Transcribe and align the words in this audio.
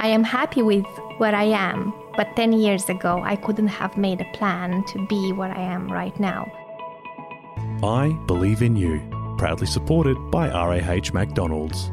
I 0.00 0.06
am 0.06 0.22
happy 0.22 0.62
with 0.62 0.86
where 1.16 1.34
I 1.34 1.46
am, 1.46 1.92
but 2.16 2.36
10 2.36 2.52
years 2.52 2.88
ago, 2.88 3.20
I 3.24 3.34
couldn't 3.34 3.66
have 3.66 3.96
made 3.96 4.20
a 4.20 4.32
plan 4.32 4.84
to 4.92 5.06
be 5.08 5.32
where 5.32 5.50
I 5.50 5.60
am 5.60 5.90
right 5.90 6.16
now. 6.20 6.46
I 7.82 8.16
Believe 8.28 8.62
in 8.62 8.76
You, 8.76 9.02
proudly 9.38 9.66
supported 9.66 10.16
by 10.30 10.50
RAH 10.50 11.12
McDonald's. 11.12 11.90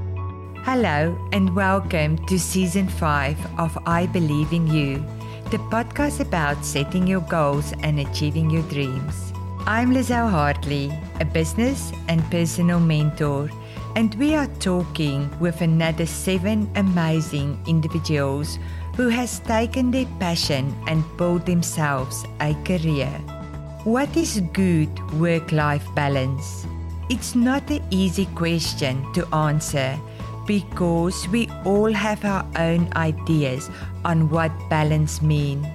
Hello, 0.62 1.18
and 1.31 1.55
welcome 1.55 2.23
to 2.28 2.38
season 2.38 2.88
5 2.88 3.60
of 3.60 3.76
I 3.88 4.06
Believe 4.06 4.53
in 4.53 4.67
You, 4.67 5.03
the 5.49 5.58
podcast 5.74 6.19
about 6.19 6.63
setting 6.63 7.08
your 7.08 7.22
goals 7.22 7.74
and 7.81 7.99
achieving 7.99 8.51
your 8.51 8.69
dreams. 8.69 9.33
I'm 9.65 9.92
Lizelle 9.92 10.29
Hartley, 10.29 10.94
a 11.19 11.26
business 11.26 11.92
and 12.08 12.22
personal 12.29 12.79
mentor, 12.79 13.49
and 13.96 14.14
we 14.16 14.36
are 14.36 14.48
talking 14.60 15.32
with 15.40 15.62
another 15.62 16.05
seven 16.05 16.70
amazing 16.76 17.58
individuals 17.66 18.59
who 18.95 19.08
has 19.08 19.40
taken 19.40 19.90
their 19.90 20.08
passion 20.20 20.76
and 20.88 21.03
built 21.17 21.45
themselves 21.45 22.26
a 22.41 22.53
career. 22.66 23.09
What 23.86 24.16
is 24.17 24.41
good 24.52 24.89
work 25.13 25.52
life 25.53 25.88
balance? 25.95 26.67
It's 27.09 27.36
not 27.36 27.70
an 27.70 27.84
easy 27.89 28.26
question 28.36 29.05
to 29.13 29.26
answer 29.34 29.98
because 30.45 31.27
we 31.30 31.48
all 31.64 31.94
have 31.94 32.25
our 32.25 32.45
own 32.58 32.91
ideas 32.95 33.70
on 34.03 34.30
what 34.30 34.52
balance 34.70 35.22
mean. 35.22 35.66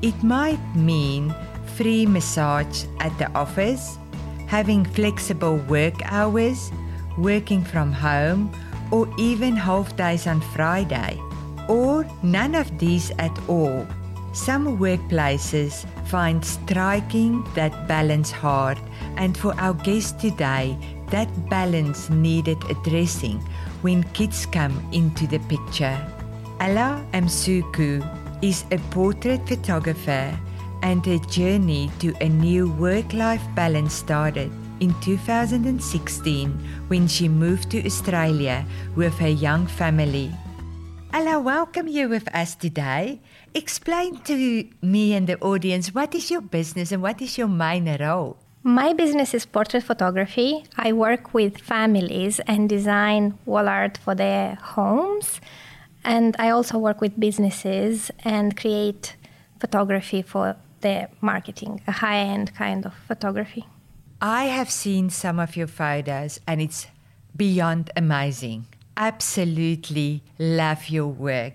It 0.00 0.22
might 0.22 0.62
mean 0.74 1.34
free 1.76 2.06
massage 2.06 2.84
at 3.00 3.16
the 3.18 3.30
office, 3.32 3.98
having 4.46 4.84
flexible 4.84 5.56
work 5.68 5.94
hours, 6.04 6.72
working 7.20 7.62
from 7.64 7.92
home, 7.92 8.50
or 8.90 9.08
even 9.18 9.54
half 9.56 9.94
days 9.96 10.26
on 10.26 10.40
Friday, 10.40 11.20
or 11.68 12.06
none 12.22 12.54
of 12.54 12.66
these 12.78 13.12
at 13.18 13.36
all. 13.48 13.86
Some 14.32 14.78
workplaces 14.78 15.86
find 16.06 16.44
striking 16.44 17.44
that 17.54 17.88
balance 17.88 18.30
hard, 18.30 18.78
and 19.16 19.36
for 19.36 19.54
our 19.60 19.74
guest 19.74 20.20
today, 20.20 20.76
that 21.10 21.28
balance 21.48 22.10
needed 22.10 22.58
addressing 22.70 23.38
when 23.82 24.04
kids 24.12 24.46
come 24.46 24.74
into 24.92 25.26
the 25.26 25.40
picture. 25.50 25.98
Ella 26.60 27.04
Msuku 27.12 28.02
is 28.42 28.64
a 28.70 28.78
portrait 28.90 29.46
photographer, 29.48 30.38
and 30.82 31.04
her 31.06 31.18
journey 31.28 31.90
to 31.98 32.14
a 32.20 32.28
new 32.28 32.70
work 32.72 33.12
life 33.12 33.42
balance 33.54 33.94
started 33.94 34.50
in 34.80 34.94
2016 35.00 36.50
when 36.88 37.06
she 37.06 37.28
moved 37.28 37.70
to 37.70 37.84
Australia 37.86 38.64
with 38.96 39.14
her 39.18 39.28
young 39.28 39.66
family. 39.66 40.32
Ella, 41.12 41.40
welcome 41.40 41.88
you 41.88 42.08
with 42.08 42.28
us 42.34 42.54
today. 42.54 43.20
Explain 43.54 44.20
to 44.22 44.64
me 44.82 45.14
and 45.14 45.26
the 45.26 45.38
audience 45.40 45.94
what 45.94 46.14
is 46.14 46.30
your 46.30 46.40
business 46.40 46.92
and 46.92 47.02
what 47.02 47.20
is 47.20 47.36
your 47.36 47.48
main 47.48 47.96
role? 48.00 48.36
My 48.62 48.92
business 48.92 49.34
is 49.34 49.46
portrait 49.46 49.82
photography. 49.82 50.64
I 50.76 50.92
work 50.92 51.32
with 51.32 51.58
families 51.58 52.40
and 52.46 52.68
design 52.68 53.38
wall 53.46 53.68
art 53.68 53.96
for 53.96 54.14
their 54.14 54.56
homes. 54.56 55.40
And 56.04 56.36
I 56.38 56.50
also 56.50 56.78
work 56.78 57.00
with 57.00 57.18
businesses 57.18 58.10
and 58.22 58.56
create 58.56 59.16
photography 59.58 60.22
for 60.22 60.56
their 60.80 61.08
marketing, 61.20 61.82
a 61.86 61.92
high 61.92 62.18
end 62.18 62.54
kind 62.54 62.86
of 62.86 62.94
photography. 63.08 63.66
I 64.22 64.44
have 64.44 64.70
seen 64.70 65.08
some 65.08 65.38
of 65.40 65.56
your 65.56 65.66
photos 65.66 66.40
and 66.46 66.60
it's 66.60 66.86
beyond 67.34 67.90
amazing. 67.96 68.66
Absolutely 68.96 70.22
love 70.38 70.90
your 70.90 71.06
work. 71.06 71.54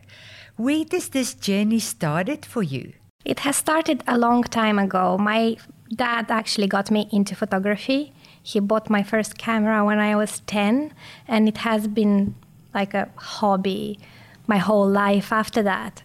Where 0.56 0.84
does 0.84 1.10
this 1.10 1.36
journey 1.36 1.78
started 1.78 2.44
for 2.44 2.64
you? 2.64 2.94
It 3.24 3.42
has 3.42 3.56
started 3.56 4.04
a 4.08 4.18
long 4.18 4.44
time 4.44 4.80
ago. 4.80 5.16
My 5.18 5.58
dad 5.94 6.32
actually 6.32 6.68
got 6.68 6.90
me 6.90 7.08
into 7.12 7.36
photography. 7.36 8.14
He 8.42 8.60
bought 8.60 8.90
my 8.90 9.04
first 9.04 9.38
camera 9.38 9.86
when 9.86 10.00
I 10.00 10.16
was 10.16 10.40
10, 10.42 10.94
and 11.28 11.48
it 11.48 11.58
has 11.58 11.88
been 11.88 12.36
like 12.74 12.94
a 12.94 13.10
hobby 13.16 14.00
my 14.48 14.58
whole 14.58 14.88
life 14.88 15.32
after 15.32 15.62
that. 15.64 16.04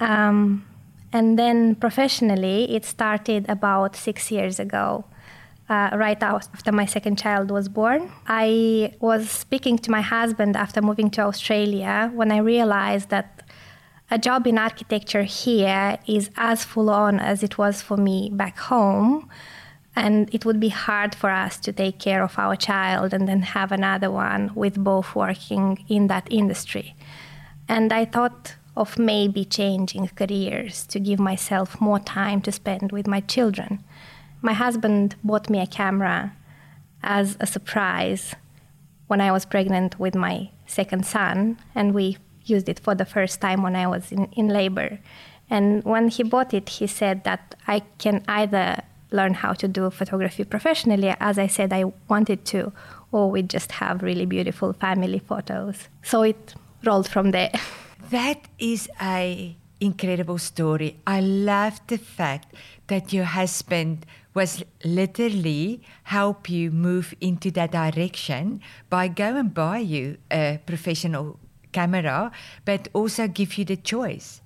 Um, 0.00 0.66
and 1.12 1.38
then 1.38 1.74
professionally, 1.74 2.74
it 2.74 2.84
started 2.84 3.48
about 3.48 3.96
six 3.96 4.30
years 4.30 4.58
ago. 4.58 5.04
Uh, 5.68 5.90
right 5.94 6.22
after 6.22 6.70
my 6.70 6.86
second 6.86 7.18
child 7.18 7.50
was 7.50 7.68
born. 7.68 8.08
I 8.28 8.94
was 9.00 9.28
speaking 9.28 9.78
to 9.78 9.90
my 9.90 10.00
husband 10.00 10.54
after 10.56 10.80
moving 10.80 11.10
to 11.10 11.22
Australia 11.22 12.08
when 12.14 12.30
I 12.30 12.38
realized 12.38 13.08
that 13.08 13.42
a 14.08 14.18
job 14.18 14.46
in 14.46 14.58
architecture 14.58 15.24
here 15.24 15.98
is 16.06 16.30
as 16.36 16.62
full 16.62 16.88
on 16.88 17.18
as 17.18 17.42
it 17.42 17.58
was 17.58 17.82
for 17.82 17.96
me 17.96 18.30
back 18.32 18.56
home. 18.58 19.28
And 19.96 20.32
it 20.32 20.44
would 20.44 20.60
be 20.60 20.68
hard 20.68 21.14
for 21.14 21.30
us 21.30 21.58
to 21.60 21.72
take 21.72 21.98
care 21.98 22.22
of 22.22 22.38
our 22.38 22.54
child 22.54 23.12
and 23.12 23.26
then 23.26 23.42
have 23.42 23.72
another 23.72 24.10
one 24.10 24.52
with 24.54 24.76
both 24.78 25.16
working 25.16 25.84
in 25.88 26.06
that 26.06 26.28
industry. 26.30 26.94
And 27.66 27.92
I 27.92 28.04
thought 28.04 28.54
of 28.76 28.98
maybe 28.98 29.44
changing 29.44 30.08
careers 30.14 30.86
to 30.88 31.00
give 31.00 31.18
myself 31.18 31.80
more 31.80 31.98
time 31.98 32.42
to 32.42 32.52
spend 32.52 32.92
with 32.92 33.06
my 33.06 33.20
children. 33.20 33.82
My 34.42 34.52
husband 34.52 35.16
bought 35.24 35.50
me 35.50 35.60
a 35.60 35.66
camera 35.66 36.32
as 37.02 37.36
a 37.40 37.46
surprise 37.46 38.34
when 39.06 39.20
I 39.20 39.32
was 39.32 39.44
pregnant 39.44 39.98
with 39.98 40.14
my 40.14 40.50
second 40.66 41.06
son, 41.06 41.58
and 41.74 41.94
we 41.94 42.18
used 42.44 42.68
it 42.68 42.80
for 42.80 42.94
the 42.94 43.04
first 43.04 43.40
time 43.40 43.62
when 43.62 43.76
I 43.76 43.86
was 43.86 44.12
in, 44.12 44.26
in 44.32 44.48
labor. 44.48 44.98
And 45.48 45.84
when 45.84 46.08
he 46.08 46.22
bought 46.22 46.52
it, 46.54 46.68
he 46.68 46.86
said 46.86 47.24
that 47.24 47.54
I 47.66 47.80
can 47.98 48.24
either 48.28 48.82
learn 49.12 49.34
how 49.34 49.52
to 49.52 49.68
do 49.68 49.88
photography 49.90 50.44
professionally, 50.44 51.14
as 51.20 51.38
I 51.38 51.46
said 51.46 51.72
I 51.72 51.84
wanted 52.08 52.44
to, 52.46 52.72
or 53.12 53.30
we 53.30 53.42
just 53.42 53.72
have 53.72 54.02
really 54.02 54.26
beautiful 54.26 54.72
family 54.72 55.20
photos. 55.20 55.88
So 56.02 56.22
it 56.22 56.54
rolled 56.84 57.08
from 57.08 57.30
there. 57.30 57.52
That 58.10 58.38
is 58.60 58.88
a 59.02 59.56
incredible 59.80 60.38
story. 60.38 60.96
I 61.08 61.20
love 61.20 61.80
the 61.88 61.98
fact 61.98 62.54
that 62.86 63.12
your 63.12 63.24
husband 63.24 64.06
was 64.36 64.62
literally 64.84 65.80
help 66.04 66.50
you 66.50 66.70
move 66.70 67.14
into 67.22 67.50
that 67.50 67.72
direction 67.72 68.60
by 68.90 69.08
going 69.08 69.36
and 69.36 69.54
buy 69.54 69.78
you 69.78 70.18
a 70.30 70.60
professional 70.66 71.40
camera, 71.72 72.30
but 72.66 72.88
also 72.92 73.26
give 73.26 73.56
you 73.58 73.64
the 73.64 73.76
choice. 73.76 74.42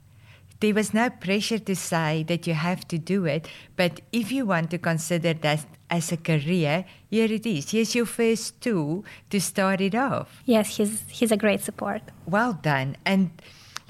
There 0.60 0.74
was 0.74 0.94
no 0.94 1.10
pressure 1.10 1.58
to 1.58 1.74
say 1.74 2.22
that 2.28 2.46
you 2.46 2.54
have 2.54 2.86
to 2.88 2.98
do 2.98 3.24
it, 3.24 3.48
but 3.76 4.00
if 4.12 4.30
you 4.30 4.46
want 4.46 4.70
to 4.70 4.78
consider 4.78 5.32
that 5.34 5.66
as 5.88 6.12
a 6.12 6.16
career, 6.16 6.84
here 7.08 7.32
it 7.32 7.46
is. 7.46 7.70
Here's 7.70 7.94
your 7.94 8.06
first 8.06 8.60
tool 8.60 9.04
to 9.30 9.40
start 9.40 9.80
it 9.80 9.94
off. 9.94 10.42
Yes, 10.44 10.76
he's, 10.76 11.02
he's 11.08 11.32
a 11.32 11.36
great 11.36 11.62
support. 11.62 12.02
Well 12.26 12.52
done. 12.52 12.96
And 13.04 13.30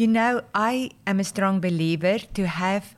you 0.00 0.06
know, 0.06 0.40
I 0.54 0.92
am 1.06 1.20
a 1.20 1.24
strong 1.24 1.60
believer 1.60 2.16
to 2.32 2.46
have 2.46 2.96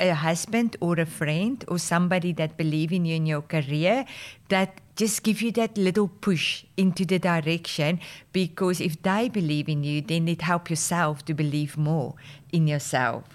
a 0.00 0.14
husband 0.14 0.76
or 0.80 0.98
a 0.98 1.06
friend 1.06 1.64
or 1.68 1.78
somebody 1.78 2.32
that 2.32 2.56
believe 2.56 2.92
in 2.92 3.04
you 3.04 3.14
in 3.14 3.24
your 3.24 3.42
career 3.42 4.04
that 4.48 4.80
just 4.96 5.22
give 5.22 5.42
you 5.42 5.52
that 5.52 5.78
little 5.78 6.08
push 6.08 6.64
into 6.76 7.04
the 7.04 7.20
direction 7.20 8.00
because 8.32 8.80
if 8.80 9.00
they 9.00 9.28
believe 9.28 9.68
in 9.68 9.84
you, 9.84 10.00
then 10.00 10.26
it 10.26 10.42
help 10.42 10.68
yourself 10.68 11.24
to 11.26 11.34
believe 11.34 11.78
more 11.78 12.16
in 12.52 12.66
yourself. 12.66 13.26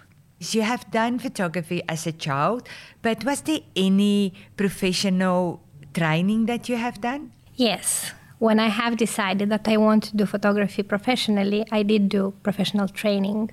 So 0.41 0.57
You 0.57 0.65
have 0.65 0.91
done 0.91 1.17
photography 1.19 1.81
as 1.87 2.05
a 2.05 2.11
child, 2.11 2.67
but 3.01 3.23
was 3.23 3.39
there 3.43 3.61
any 3.77 4.33
professional 4.57 5.61
training 5.93 6.47
that 6.47 6.67
you 6.67 6.75
have 6.75 6.99
done? 6.99 7.31
Yes 7.55 8.11
when 8.39 8.59
I 8.59 8.67
have 8.67 8.97
decided 8.97 9.49
that 9.49 9.67
I 9.67 9.77
want 9.77 10.03
to 10.05 10.17
do 10.17 10.25
photography 10.25 10.83
professionally, 10.83 11.65
I 11.71 11.83
did 11.83 12.09
do 12.09 12.33
professional 12.43 12.87
training. 12.87 13.51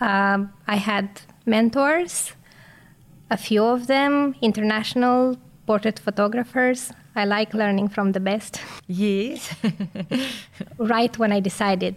Um, 0.00 0.52
I 0.66 0.76
had 0.76 1.20
mentors, 1.46 2.32
a 3.30 3.36
few 3.36 3.64
of 3.64 3.86
them 3.86 4.34
international 4.40 5.36
portrait 5.66 5.98
photographers. 5.98 6.92
I 7.14 7.24
like 7.24 7.54
learning 7.54 7.88
from 7.88 8.12
the 8.12 8.20
best. 8.20 8.60
Yes. 8.86 9.54
right 10.78 11.16
when 11.18 11.32
I 11.32 11.40
decided 11.40 11.96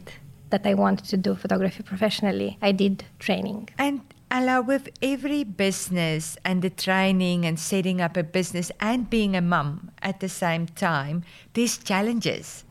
that 0.49 0.67
I 0.67 0.73
wanted 0.75 1.05
to 1.05 1.17
do 1.17 1.35
photography 1.35 1.81
professionally, 1.81 2.57
I 2.61 2.71
did 2.71 3.05
training. 3.19 3.69
And 3.77 4.01
Ella, 4.33 4.63
with 4.63 4.89
every 4.99 5.43
business 5.43 6.37
and 6.43 6.63
the 6.63 6.69
training 6.71 7.45
and 7.45 7.59
setting 7.59 8.01
up 8.01 8.17
a 8.17 8.23
business 8.23 8.71
and 8.79 9.07
being 9.07 9.35
a 9.35 9.41
mum 9.41 9.91
at 10.01 10.21
the 10.21 10.27
same 10.27 10.65
time, 10.65 11.23
there's 11.53 11.77
challenges. 11.77 12.63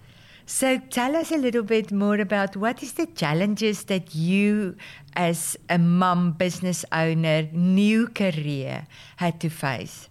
So 0.45 0.79
tell 0.91 1.15
us 1.15 1.31
a 1.31 1.37
little 1.37 1.63
bit 1.63 1.93
more 1.93 2.17
about 2.17 2.57
what 2.57 2.83
is 2.83 2.95
the 2.95 3.07
challenges 3.07 3.85
that 3.85 4.13
you 4.13 4.75
as 5.15 5.57
a 5.71 5.79
mum 5.79 6.33
business 6.33 6.85
owner, 6.91 7.49
new 7.53 8.09
career 8.09 8.89
had 9.19 9.39
to 9.43 9.49
face? 9.49 10.09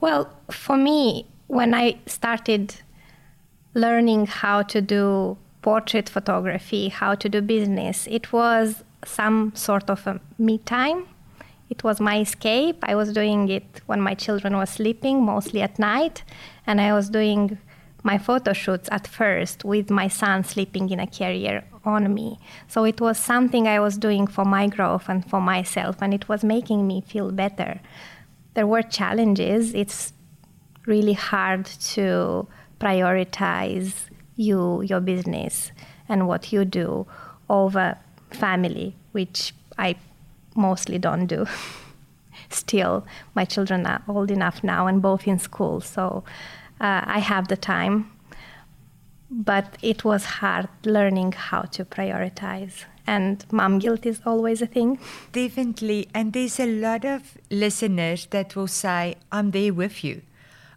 Well, 0.00 0.34
for 0.50 0.78
me, 0.78 1.26
when 1.48 1.74
I 1.74 1.98
started 2.06 2.76
learning 3.74 4.28
how 4.28 4.62
to 4.62 4.80
do 4.80 5.36
portrait 5.60 6.08
photography, 6.08 6.88
how 6.88 7.14
to 7.16 7.28
do 7.28 7.42
business. 7.42 8.06
It 8.10 8.32
was 8.32 8.82
some 9.04 9.52
sort 9.54 9.90
of 9.90 10.06
a 10.06 10.20
me 10.38 10.58
time. 10.58 11.06
It 11.68 11.84
was 11.84 12.00
my 12.00 12.20
escape. 12.20 12.78
I 12.82 12.94
was 12.94 13.12
doing 13.12 13.48
it 13.48 13.80
when 13.86 14.00
my 14.00 14.14
children 14.14 14.56
were 14.56 14.66
sleeping, 14.66 15.24
mostly 15.24 15.62
at 15.62 15.78
night, 15.78 16.24
and 16.66 16.80
I 16.80 16.92
was 16.92 17.08
doing 17.08 17.58
my 18.02 18.18
photo 18.18 18.52
shoots 18.52 18.88
at 18.90 19.06
first 19.06 19.64
with 19.64 19.90
my 19.90 20.08
son 20.08 20.42
sleeping 20.42 20.90
in 20.90 20.98
a 20.98 21.06
carrier 21.06 21.64
on 21.84 22.12
me. 22.12 22.38
So 22.66 22.84
it 22.84 23.00
was 23.00 23.18
something 23.18 23.68
I 23.68 23.78
was 23.78 23.96
doing 23.98 24.26
for 24.26 24.44
my 24.44 24.66
growth 24.66 25.08
and 25.08 25.28
for 25.28 25.40
myself, 25.40 25.96
and 26.00 26.12
it 26.12 26.28
was 26.28 26.42
making 26.42 26.86
me 26.86 27.02
feel 27.02 27.30
better. 27.30 27.80
There 28.54 28.66
were 28.66 28.82
challenges. 28.82 29.74
It's 29.74 30.12
really 30.86 31.12
hard 31.12 31.66
to 31.66 32.48
prioritize 32.80 34.06
you, 34.36 34.82
your 34.82 35.00
business, 35.00 35.70
and 36.08 36.26
what 36.26 36.52
you 36.52 36.64
do 36.64 37.06
over 37.48 37.98
family, 38.34 38.94
which 39.12 39.54
I 39.78 39.96
mostly 40.56 40.98
don't 40.98 41.26
do. 41.26 41.46
Still, 42.50 43.06
my 43.34 43.44
children 43.44 43.86
are 43.86 44.02
old 44.08 44.30
enough 44.30 44.64
now 44.64 44.86
and 44.86 45.00
both 45.00 45.26
in 45.26 45.38
school, 45.38 45.80
so 45.80 46.24
uh, 46.80 47.02
I 47.04 47.18
have 47.20 47.48
the 47.48 47.56
time. 47.56 48.10
But 49.30 49.76
it 49.80 50.04
was 50.04 50.24
hard 50.24 50.68
learning 50.84 51.32
how 51.32 51.62
to 51.62 51.84
prioritize. 51.84 52.84
And 53.06 53.44
mom 53.52 53.78
guilt 53.78 54.04
is 54.04 54.20
always 54.26 54.60
a 54.60 54.66
thing. 54.66 54.98
Definitely. 55.32 56.08
And 56.12 56.32
there's 56.32 56.58
a 56.58 56.66
lot 56.66 57.04
of 57.04 57.38
listeners 57.50 58.26
that 58.30 58.56
will 58.56 58.66
say, 58.66 59.16
I'm 59.30 59.52
there 59.52 59.72
with 59.72 60.02
you. 60.02 60.22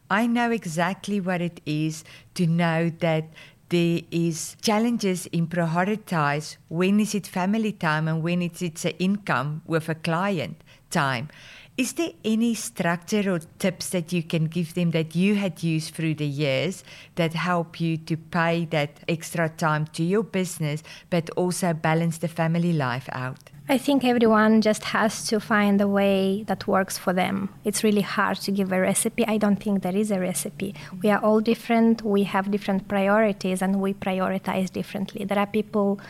I 0.10 0.28
know 0.28 0.52
exactly 0.52 1.20
what 1.20 1.42
it 1.42 1.62
is 1.66 2.04
to 2.36 2.46
know 2.46 2.92
that 3.00 3.26
there 3.74 4.02
is 4.12 4.56
challenges 4.62 5.26
in 5.38 5.48
prioritize 5.48 6.58
when 6.70 7.00
is 7.00 7.16
it 7.16 7.26
family 7.26 7.72
time 7.72 8.08
and 8.08 8.22
when 8.22 8.44
it's 8.44 8.62
it's 8.62 8.86
an 8.86 8.94
income 9.00 9.64
with 9.66 9.90
a 9.90 9.96
client 9.96 10.58
time. 10.92 11.28
Is 11.76 11.94
there 11.94 12.12
any 12.24 12.54
structure 12.54 13.34
or 13.34 13.40
tips 13.58 13.90
that 13.90 14.14
you 14.14 14.22
can 14.22 14.46
give 14.46 14.76
them 14.76 14.92
that 14.92 15.16
you 15.16 15.34
had 15.34 15.64
used 15.64 15.96
through 15.96 16.14
the 16.16 16.28
years 16.28 16.84
that 17.16 17.34
help 17.34 17.82
you 17.82 17.98
to 17.98 18.16
pay 18.16 18.66
that 18.66 19.00
extra 19.08 19.50
time 19.50 19.88
to 19.94 20.04
your 20.04 20.22
business 20.22 20.84
but 21.10 21.32
also 21.32 21.74
balance 21.74 22.20
the 22.20 22.28
family 22.28 22.74
life 22.74 23.10
out? 23.12 23.53
I 23.70 23.78
think 23.78 24.04
everyone 24.04 24.62
just 24.62 24.84
has 24.86 25.26
to 25.28 25.40
find 25.40 25.80
a 25.80 25.88
way 25.88 26.44
that 26.48 26.68
works 26.68 26.98
for 26.98 27.14
them. 27.14 27.48
It's 27.64 27.82
really 27.82 28.02
hard 28.02 28.38
to 28.42 28.52
give 28.52 28.74
a 28.74 28.82
recipe. 28.82 29.26
I 29.26 29.38
don't 29.38 29.56
think 29.56 29.84
there 29.84 29.96
is 29.96 30.12
a 30.12 30.20
recipe. 30.20 30.76
We 31.02 31.10
are 31.10 31.20
all 31.24 31.40
different, 31.40 32.02
we 32.02 32.24
have 32.24 32.52
different 32.52 32.90
priorities, 32.90 33.62
and 33.62 33.80
we 33.80 33.94
prioritize 33.94 34.70
differently. 34.70 35.24
There 35.24 35.40
are 35.40 35.48
people 35.48 36.02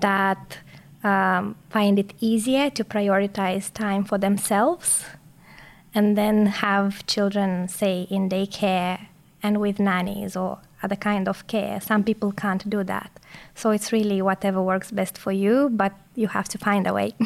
that 0.00 0.58
um, 1.04 1.56
find 1.68 1.98
it 1.98 2.14
easier 2.20 2.70
to 2.70 2.84
prioritize 2.84 3.70
time 3.70 4.02
for 4.04 4.16
themselves 4.16 5.04
and 5.94 6.16
then 6.16 6.46
have 6.46 7.06
children, 7.06 7.68
say, 7.68 8.06
in 8.08 8.30
daycare 8.30 9.08
and 9.42 9.60
with 9.60 9.78
nannies 9.78 10.36
or 10.36 10.58
other 10.82 10.96
kind 10.96 11.28
of 11.28 11.46
care. 11.46 11.80
Some 11.80 12.04
people 12.04 12.32
can't 12.32 12.68
do 12.68 12.84
that. 12.84 13.10
So 13.54 13.70
it's 13.70 13.92
really 13.92 14.22
whatever 14.22 14.62
works 14.62 14.90
best 14.90 15.18
for 15.18 15.32
you, 15.32 15.70
but 15.72 15.92
you 16.14 16.28
have 16.28 16.48
to 16.50 16.58
find 16.58 16.86
a 16.86 16.92
way. 16.92 17.14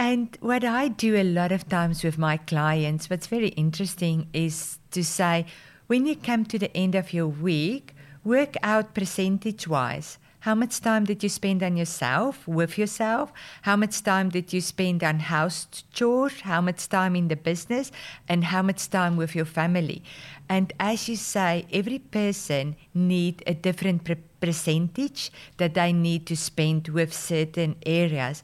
And 0.00 0.38
what 0.40 0.62
I 0.62 0.86
do 0.86 1.16
a 1.16 1.24
lot 1.24 1.50
of 1.50 1.68
times 1.68 2.04
with 2.04 2.18
my 2.18 2.36
clients, 2.36 3.10
what's 3.10 3.26
very 3.26 3.48
interesting 3.48 4.28
is 4.32 4.78
to 4.92 5.02
say, 5.02 5.44
when 5.88 6.06
you 6.06 6.14
come 6.14 6.44
to 6.44 6.58
the 6.58 6.74
end 6.76 6.94
of 6.94 7.12
your 7.12 7.26
week, 7.26 7.96
work 8.22 8.54
out 8.62 8.94
percentage 8.94 9.66
wise. 9.66 10.18
How 10.48 10.54
much 10.54 10.80
time 10.80 11.04
did 11.04 11.22
you 11.22 11.28
spend 11.28 11.62
on 11.62 11.76
yourself, 11.76 12.48
with 12.48 12.78
yourself? 12.78 13.34
How 13.60 13.76
much 13.76 14.02
time 14.02 14.30
did 14.30 14.50
you 14.50 14.62
spend 14.62 15.04
on 15.04 15.18
house 15.18 15.66
chores? 15.92 16.40
How 16.40 16.62
much 16.62 16.88
time 16.88 17.14
in 17.14 17.28
the 17.28 17.36
business? 17.36 17.92
And 18.30 18.44
how 18.44 18.62
much 18.62 18.88
time 18.88 19.18
with 19.18 19.36
your 19.36 19.44
family? 19.44 20.02
And 20.48 20.72
as 20.80 21.06
you 21.06 21.16
say, 21.16 21.66
every 21.70 21.98
person 21.98 22.76
need 22.94 23.42
a 23.46 23.52
different 23.52 24.04
pre- 24.04 24.24
percentage 24.40 25.30
that 25.58 25.74
they 25.74 25.92
need 25.92 26.24
to 26.28 26.34
spend 26.34 26.88
with 26.88 27.12
certain 27.12 27.76
areas. 27.84 28.42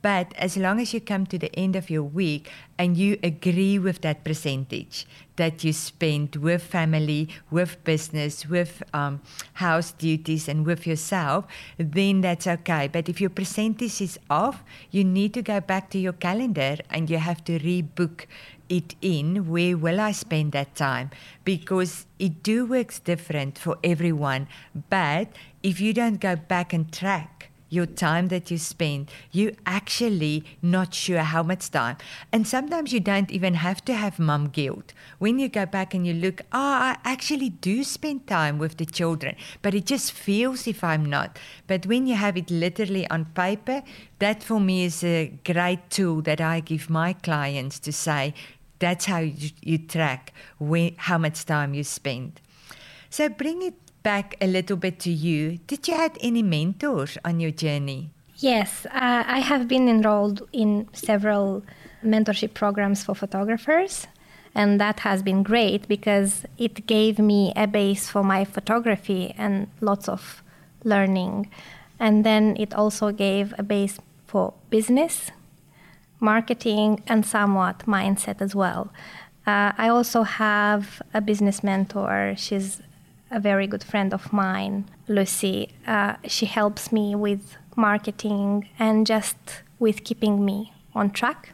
But 0.00 0.32
as 0.36 0.56
long 0.56 0.80
as 0.80 0.94
you 0.94 1.00
come 1.00 1.26
to 1.26 1.38
the 1.38 1.54
end 1.58 1.76
of 1.76 1.90
your 1.90 2.02
week 2.02 2.50
and 2.78 2.96
you 2.96 3.18
agree 3.22 3.78
with 3.78 4.00
that 4.00 4.24
percentage 4.24 5.06
that 5.36 5.62
you 5.62 5.72
spend 5.74 6.36
with 6.36 6.62
family, 6.62 7.28
with 7.50 7.82
business, 7.84 8.46
with 8.46 8.82
um, 8.94 9.20
house 9.54 9.92
duties, 9.92 10.48
and 10.48 10.64
with 10.64 10.86
yourself, 10.86 11.44
then 11.76 12.22
that's 12.22 12.46
okay. 12.46 12.88
But 12.88 13.08
if 13.08 13.20
your 13.20 13.30
percentage 13.30 14.00
is 14.00 14.18
off, 14.30 14.64
you 14.90 15.04
need 15.04 15.34
to 15.34 15.42
go 15.42 15.60
back 15.60 15.90
to 15.90 15.98
your 15.98 16.14
calendar 16.14 16.76
and 16.88 17.10
you 17.10 17.18
have 17.18 17.44
to 17.44 17.58
rebook 17.58 18.26
it 18.70 18.94
in. 19.02 19.50
Where 19.50 19.76
will 19.76 20.00
I 20.00 20.12
spend 20.12 20.52
that 20.52 20.74
time? 20.74 21.10
Because 21.44 22.06
it 22.18 22.42
do 22.42 22.64
works 22.64 23.00
different 23.00 23.58
for 23.58 23.76
everyone. 23.84 24.48
But 24.88 25.28
if 25.62 25.80
you 25.80 25.92
don't 25.92 26.20
go 26.20 26.36
back 26.36 26.72
and 26.72 26.90
track 26.90 27.50
your 27.74 27.86
time 27.86 28.28
that 28.28 28.50
you 28.50 28.58
spend. 28.58 29.10
You 29.32 29.56
actually 29.66 30.44
not 30.62 30.94
sure 30.94 31.18
how 31.18 31.42
much 31.42 31.70
time. 31.70 31.96
And 32.32 32.46
sometimes 32.46 32.92
you 32.92 33.00
don't 33.00 33.30
even 33.30 33.54
have 33.54 33.84
to 33.86 33.94
have 33.94 34.18
mum 34.18 34.48
guilt. 34.48 34.92
When 35.18 35.38
you 35.38 35.48
go 35.48 35.66
back 35.66 35.94
and 35.94 36.06
you 36.06 36.14
look 36.14 36.42
oh 36.52 36.74
I 36.90 36.96
actually 37.04 37.50
do 37.50 37.84
spend 37.84 38.26
time 38.26 38.58
with 38.58 38.76
the 38.76 38.86
children 38.86 39.36
but 39.62 39.74
it 39.74 39.86
just 39.86 40.12
feels 40.12 40.66
if 40.66 40.84
I'm 40.84 41.04
not. 41.04 41.38
But 41.66 41.86
when 41.86 42.06
you 42.06 42.14
have 42.14 42.36
it 42.36 42.50
literally 42.50 43.08
on 43.10 43.26
paper 43.26 43.82
that 44.18 44.42
for 44.42 44.60
me 44.60 44.84
is 44.84 45.02
a 45.04 45.32
great 45.44 45.90
tool 45.90 46.22
that 46.22 46.40
I 46.40 46.60
give 46.60 46.88
my 46.88 47.12
clients 47.12 47.78
to 47.80 47.92
say 47.92 48.34
that's 48.78 49.06
how 49.06 49.18
you, 49.18 49.50
you 49.62 49.78
track 49.78 50.32
when, 50.58 50.94
how 50.96 51.18
much 51.18 51.44
time 51.44 51.74
you 51.74 51.84
spend. 51.84 52.40
So 53.10 53.28
bring 53.28 53.62
it 53.62 53.74
back 54.04 54.36
a 54.40 54.46
little 54.46 54.76
bit 54.76 55.00
to 55.00 55.10
you. 55.10 55.58
Did 55.66 55.88
you 55.88 55.94
have 55.96 56.16
any 56.20 56.42
mentors 56.42 57.18
on 57.24 57.40
your 57.40 57.50
journey? 57.50 58.10
Yes, 58.36 58.86
uh, 58.86 59.24
I 59.26 59.40
have 59.40 59.66
been 59.66 59.88
enrolled 59.88 60.48
in 60.52 60.88
several 60.92 61.64
mentorship 62.04 62.54
programs 62.54 63.02
for 63.02 63.16
photographers, 63.16 64.06
and 64.54 64.80
that 64.80 65.00
has 65.00 65.24
been 65.24 65.42
great 65.42 65.88
because 65.88 66.44
it 66.58 66.86
gave 66.86 67.18
me 67.18 67.52
a 67.56 67.66
base 67.66 68.08
for 68.08 68.22
my 68.22 68.44
photography 68.44 69.34
and 69.36 69.66
lots 69.80 70.08
of 70.08 70.44
learning. 70.84 71.50
And 71.98 72.24
then 72.24 72.56
it 72.56 72.72
also 72.74 73.10
gave 73.10 73.52
a 73.58 73.64
base 73.64 73.98
for 74.26 74.54
business 74.70 75.32
marketing, 76.24 77.02
and 77.06 77.24
somewhat 77.24 77.80
mindset 77.80 78.40
as 78.40 78.54
well. 78.54 78.90
Uh, 79.46 79.72
I 79.76 79.88
also 79.88 80.22
have 80.22 81.02
a 81.12 81.20
business 81.20 81.62
mentor. 81.62 82.34
She's 82.36 82.80
a 83.34 83.40
very 83.40 83.66
good 83.66 83.82
friend 83.82 84.14
of 84.14 84.32
mine, 84.32 84.88
Lucy. 85.08 85.70
Uh, 85.86 86.14
she 86.26 86.46
helps 86.46 86.92
me 86.92 87.14
with 87.14 87.56
marketing 87.76 88.68
and 88.78 89.06
just 89.06 89.36
with 89.78 90.04
keeping 90.04 90.44
me 90.44 90.72
on 90.94 91.10
track. 91.10 91.50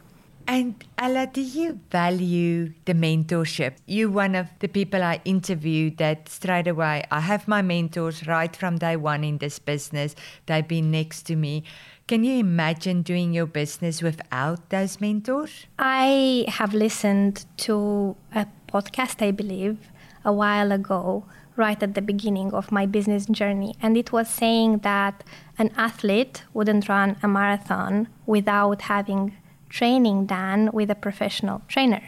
And 0.47 0.83
Ella, 0.97 1.27
do 1.31 1.41
you 1.41 1.79
value 1.89 2.73
the 2.85 2.93
mentorship? 2.93 3.73
You're 3.85 4.09
one 4.09 4.35
of 4.35 4.47
the 4.59 4.67
people 4.67 5.01
I 5.01 5.21
interviewed 5.23 5.97
that 5.97 6.29
straight 6.29 6.67
away, 6.67 7.03
I 7.09 7.21
have 7.21 7.47
my 7.47 7.61
mentors 7.61 8.27
right 8.27 8.55
from 8.55 8.77
day 8.77 8.95
one 8.95 9.23
in 9.23 9.37
this 9.37 9.59
business. 9.59 10.15
They've 10.45 10.67
been 10.67 10.91
next 10.91 11.23
to 11.27 11.35
me. 11.35 11.63
Can 12.07 12.23
you 12.23 12.37
imagine 12.39 13.03
doing 13.03 13.33
your 13.33 13.45
business 13.45 14.01
without 14.01 14.69
those 14.69 14.99
mentors? 14.99 15.67
I 15.79 16.45
have 16.47 16.73
listened 16.73 17.45
to 17.57 18.17
a 18.35 18.45
podcast, 18.67 19.25
I 19.25 19.31
believe, 19.31 19.77
a 20.25 20.33
while 20.33 20.71
ago, 20.71 21.25
right 21.55 21.81
at 21.81 21.95
the 21.95 22.01
beginning 22.01 22.53
of 22.53 22.71
my 22.71 22.85
business 22.85 23.25
journey. 23.25 23.75
And 23.81 23.97
it 23.97 24.11
was 24.11 24.29
saying 24.29 24.79
that 24.79 25.23
an 25.57 25.71
athlete 25.75 26.43
wouldn't 26.53 26.87
run 26.87 27.17
a 27.21 27.27
marathon 27.27 28.07
without 28.25 28.83
having 28.83 29.35
training 29.69 30.25
done 30.25 30.69
with 30.73 30.89
a 30.89 30.95
professional 30.95 31.61
trainer. 31.67 32.03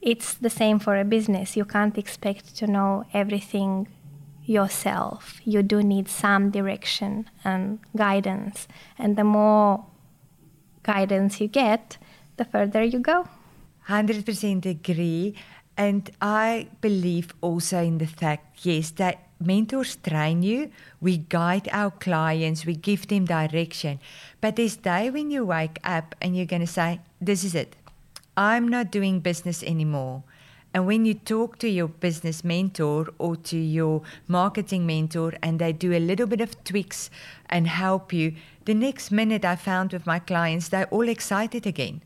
It's 0.00 0.34
the 0.34 0.50
same 0.50 0.78
for 0.78 0.96
a 0.96 1.04
business. 1.04 1.56
You 1.56 1.64
can't 1.64 1.98
expect 1.98 2.56
to 2.56 2.66
know 2.66 3.04
everything 3.12 3.88
yourself. 4.44 5.40
You 5.44 5.62
do 5.62 5.82
need 5.82 6.08
some 6.08 6.50
direction 6.50 7.28
and 7.44 7.78
guidance. 7.96 8.66
And 8.98 9.16
the 9.16 9.24
more 9.24 9.84
guidance 10.82 11.40
you 11.40 11.48
get, 11.48 11.98
the 12.36 12.44
further 12.44 12.82
you 12.82 12.98
go. 12.98 13.28
100% 13.88 14.66
agree. 14.66 15.34
And 15.76 16.10
I 16.20 16.68
believe 16.80 17.34
also 17.40 17.82
in 17.82 17.98
the 17.98 18.06
fact, 18.06 18.66
yes, 18.66 18.90
that 18.92 19.18
mentors 19.40 19.96
train 19.96 20.42
you, 20.42 20.70
we 21.00 21.16
guide 21.16 21.68
our 21.72 21.90
clients, 21.90 22.66
we 22.66 22.74
give 22.74 23.08
them 23.08 23.24
direction. 23.24 23.98
But 24.40 24.56
this 24.56 24.76
day 24.76 25.10
when 25.10 25.30
you 25.30 25.46
wake 25.46 25.78
up 25.82 26.14
and 26.20 26.36
you're 26.36 26.46
going 26.46 26.60
to 26.60 26.66
say, 26.66 27.00
this 27.20 27.44
is 27.44 27.54
it. 27.54 27.76
I'm 28.36 28.68
not 28.68 28.90
doing 28.90 29.20
business 29.20 29.62
anymore. 29.62 30.22
And 30.72 30.86
when 30.86 31.04
you 31.04 31.14
talk 31.14 31.58
to 31.58 31.68
your 31.68 31.88
business 31.88 32.44
mentor 32.44 33.08
or 33.18 33.34
to 33.36 33.58
your 33.58 34.02
marketing 34.28 34.86
mentor 34.86 35.34
and 35.42 35.58
they 35.58 35.72
do 35.72 35.92
a 35.92 35.98
little 35.98 36.26
bit 36.26 36.40
of 36.40 36.62
tweaks 36.62 37.10
and 37.48 37.66
help 37.66 38.12
you, 38.12 38.34
the 38.66 38.74
next 38.74 39.10
minute 39.10 39.44
I 39.44 39.56
found 39.56 39.92
with 39.92 40.06
my 40.06 40.20
clients, 40.20 40.68
they're 40.68 40.86
all 40.86 41.08
excited 41.08 41.66
again. 41.66 42.02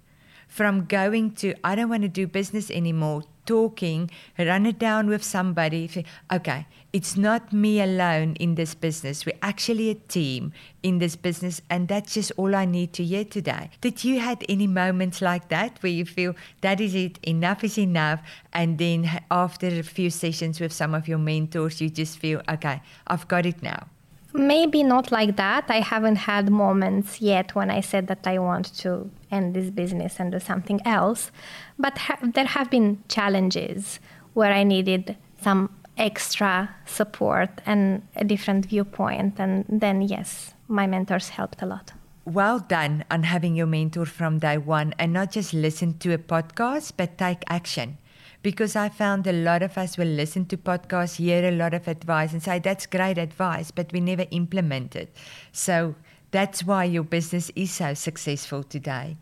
From 0.49 0.87
going 0.87 1.33
to, 1.33 1.55
I 1.63 1.75
don't 1.75 1.91
want 1.91 2.05
to 2.05 2.09
do 2.09 2.27
business 2.27 2.71
anymore, 2.71 3.25
talking, 3.47 4.11
run 4.39 4.67
it 4.67 4.79
down 4.79 5.09
with 5.09 5.23
somebody. 5.23 6.05
Okay, 6.33 6.67
it's 6.93 7.17
not 7.17 7.53
me 7.53 7.81
alone 7.81 8.35
in 8.37 8.55
this 8.55 8.75
business. 8.75 9.27
We're 9.27 9.39
actually 9.43 9.91
a 9.91 9.95
team 9.95 10.53
in 10.83 10.99
this 10.99 11.17
business, 11.17 11.61
and 11.69 11.89
that's 11.89 12.15
just 12.15 12.33
all 12.37 12.55
I 12.55 12.65
need 12.65 12.93
to 12.95 13.05
hear 13.05 13.25
today. 13.25 13.71
Did 13.81 14.05
you 14.05 14.21
had 14.21 14.45
any 14.49 14.67
moments 14.67 15.21
like 15.21 15.49
that 15.49 15.83
where 15.83 15.93
you 15.93 16.05
feel 16.05 16.35
that 16.61 16.81
is 16.81 16.95
it, 16.95 17.19
enough 17.23 17.65
is 17.65 17.79
enough, 17.79 18.21
and 18.53 18.79
then 18.79 19.11
after 19.31 19.67
a 19.67 19.83
few 19.83 20.11
sessions 20.11 20.61
with 20.61 20.73
some 20.73 20.95
of 20.95 21.09
your 21.09 21.19
mentors, 21.19 21.81
you 21.81 21.91
just 21.91 22.19
feel 22.19 22.43
okay, 22.49 22.81
I've 23.07 23.27
got 23.29 23.47
it 23.47 23.63
now. 23.63 23.89
Maybe 24.35 24.83
not 24.83 25.13
like 25.13 25.37
that. 25.37 25.67
I 25.69 25.79
haven't 25.79 26.17
had 26.17 26.51
moments 26.51 27.21
yet 27.21 27.55
when 27.55 27.71
I 27.71 27.81
said 27.81 28.09
that 28.09 28.27
I 28.27 28.41
want 28.41 28.77
to 28.79 29.09
end 29.31 29.55
this 29.55 29.71
business 29.71 30.19
and 30.19 30.33
do 30.33 30.41
something 30.41 30.81
else. 30.85 31.31
But 31.79 31.97
ha- 31.99 32.19
there 32.21 32.45
have 32.45 32.69
been 32.69 32.99
challenges 33.09 34.01
where 34.33 34.53
I 34.53 34.65
needed 34.65 35.17
some 35.41 35.71
extra 35.97 36.75
support 36.85 37.61
and 37.65 38.03
a 38.17 38.25
different 38.25 38.67
viewpoint. 38.67 39.39
And 39.39 39.65
then, 39.69 40.03
yes, 40.03 40.55
my 40.67 40.89
mentors 40.89 41.29
helped 41.29 41.63
a 41.63 41.67
lot. 41.67 41.93
Well 42.25 42.59
done 42.59 43.05
on 43.13 43.23
having 43.23 43.55
your 43.55 43.67
mentor 43.67 44.05
from 44.05 44.41
day 44.41 44.59
one 44.59 44.95
and 44.99 45.13
not 45.13 45.31
just 45.31 45.55
listen 45.55 45.97
to 45.99 46.13
a 46.13 46.19
podcast, 46.19 46.95
but 46.97 47.19
take 47.19 47.45
action 47.49 47.99
because 48.45 48.77
I 48.77 48.91
found 48.91 49.27
a 49.27 49.33
lot 49.33 49.63
of 49.63 49.79
us 49.79 49.97
will 49.97 50.07
listen 50.07 50.45
to 50.47 50.59
podcasts, 50.59 51.17
hear 51.17 51.49
a 51.49 51.51
lot 51.51 51.73
of 51.73 51.89
advice, 51.89 52.35
and 52.35 52.43
say, 52.43 52.59
that's 52.59 52.85
great 52.85 53.17
advice, 53.17 53.71
but 53.71 53.91
we 53.91 54.01
never 54.01 54.27
implement 54.31 54.95
it. 54.95 55.17
So 55.51 55.95
that's 56.31 56.63
why 56.63 56.85
your 56.85 57.05
business 57.05 57.51
is 57.57 57.71
so 57.73 57.95
successful 57.95 58.63
today. 58.63 59.17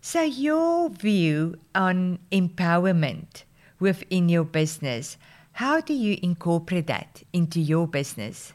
So, 0.00 0.22
your 0.22 0.90
view 0.90 1.56
on 1.74 2.18
empowerment 2.32 3.44
within 3.78 4.28
your 4.28 4.44
business, 4.44 5.16
how 5.52 5.80
do 5.80 5.94
you 5.94 6.18
incorporate 6.22 6.88
that 6.88 7.22
into 7.32 7.60
your 7.60 7.86
business? 7.86 8.52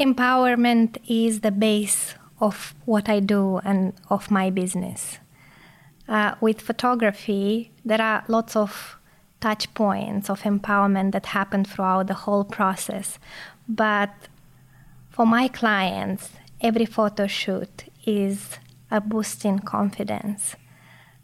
Empowerment 0.00 0.98
is 1.08 1.40
the 1.40 1.50
base 1.50 2.14
of 2.40 2.74
what 2.84 3.08
I 3.08 3.18
do 3.20 3.58
and 3.58 3.92
of 4.08 4.30
my 4.30 4.50
business. 4.50 5.18
Uh, 6.08 6.36
with 6.40 6.60
photography, 6.60 7.70
there 7.84 8.00
are 8.00 8.24
lots 8.28 8.56
of 8.56 8.97
touch 9.40 9.72
points 9.74 10.28
of 10.28 10.42
empowerment 10.42 11.12
that 11.12 11.26
happen 11.26 11.64
throughout 11.64 12.06
the 12.06 12.14
whole 12.14 12.44
process. 12.44 13.18
But 13.68 14.10
for 15.10 15.26
my 15.26 15.48
clients, 15.48 16.30
every 16.60 16.86
photo 16.86 17.26
shoot 17.26 17.84
is 18.04 18.58
a 18.90 19.00
boost 19.00 19.44
in 19.44 19.60
confidence. 19.60 20.56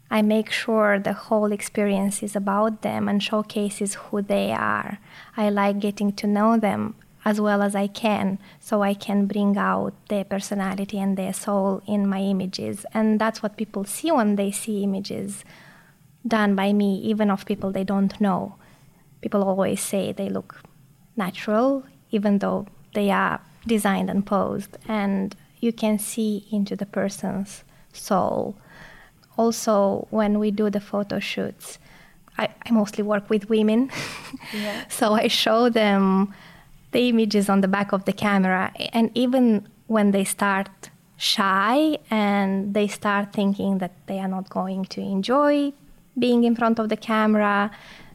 I 0.09 0.21
make 0.21 0.51
sure 0.51 0.99
the 0.99 1.13
whole 1.13 1.51
experience 1.51 2.21
is 2.21 2.35
about 2.35 2.83
them 2.83 3.09
and 3.09 3.21
showcases 3.21 3.95
who 3.95 4.21
they 4.21 4.51
are. 4.51 4.99
I 5.35 5.49
like 5.49 5.79
getting 5.79 6.13
to 6.13 6.27
know 6.27 6.57
them 6.57 6.95
as 7.25 7.41
well 7.41 7.63
as 7.63 7.75
I 7.75 7.87
can 7.87 8.37
so 8.59 8.83
I 8.83 8.93
can 8.93 9.25
bring 9.25 9.57
out 9.57 9.93
their 10.09 10.23
personality 10.23 10.99
and 10.99 11.17
their 11.17 11.33
soul 11.33 11.81
in 11.87 12.07
my 12.07 12.19
images. 12.19 12.85
And 12.93 13.19
that's 13.19 13.41
what 13.41 13.57
people 13.57 13.83
see 13.83 14.11
when 14.11 14.35
they 14.35 14.51
see 14.51 14.83
images 14.83 15.43
done 16.27 16.55
by 16.55 16.73
me, 16.73 16.97
even 17.01 17.29
of 17.29 17.45
people 17.45 17.71
they 17.71 17.83
don't 17.83 18.19
know. 18.19 18.55
People 19.21 19.43
always 19.43 19.81
say 19.81 20.11
they 20.11 20.29
look 20.29 20.61
natural, 21.15 21.83
even 22.11 22.39
though 22.39 22.67
they 22.93 23.11
are 23.11 23.41
designed 23.67 24.09
and 24.09 24.25
posed, 24.25 24.77
and 24.87 25.35
you 25.59 25.71
can 25.73 25.97
see 25.97 26.45
into 26.51 26.75
the 26.75 26.85
person's 26.85 27.63
soul. 27.93 28.55
Also, 29.37 30.07
when 30.11 30.39
we 30.39 30.51
do 30.51 30.69
the 30.69 30.79
photo 30.79 31.19
shoots, 31.19 31.79
I, 32.37 32.49
I 32.65 32.71
mostly 32.71 33.03
work 33.03 33.29
with 33.29 33.49
women, 33.49 33.91
yeah. 34.53 34.87
so 34.89 35.13
I 35.13 35.27
show 35.27 35.69
them 35.69 36.33
the 36.91 37.09
images 37.09 37.49
on 37.49 37.61
the 37.61 37.67
back 37.67 37.91
of 37.91 38.05
the 38.05 38.13
camera, 38.13 38.71
and 38.93 39.11
even 39.15 39.67
when 39.87 40.11
they 40.11 40.23
start 40.23 40.69
shy 41.17 41.97
and 42.09 42.73
they 42.73 42.87
start 42.87 43.31
thinking 43.31 43.77
that 43.77 43.93
they 44.07 44.19
are 44.19 44.27
not 44.27 44.49
going 44.49 44.83
to 44.83 44.99
enjoy 44.99 45.71
being 46.17 46.43
in 46.43 46.55
front 46.55 46.79
of 46.79 46.89
the 46.89 46.97
camera. 46.97 47.71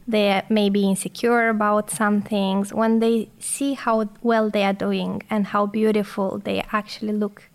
They 0.07 0.41
may 0.49 0.69
be 0.69 0.83
insecure 0.83 1.49
about 1.49 1.89
some 1.89 2.21
things. 2.21 2.73
When 2.73 2.99
they 2.99 3.29
see 3.39 3.73
how 3.73 4.09
well 4.21 4.49
they 4.49 4.63
are 4.63 4.73
doing 4.73 5.21
and 5.29 5.47
how 5.47 5.65
beautiful 5.67 6.39
they 6.39 6.63
actually 6.71 7.13
look 7.13 7.49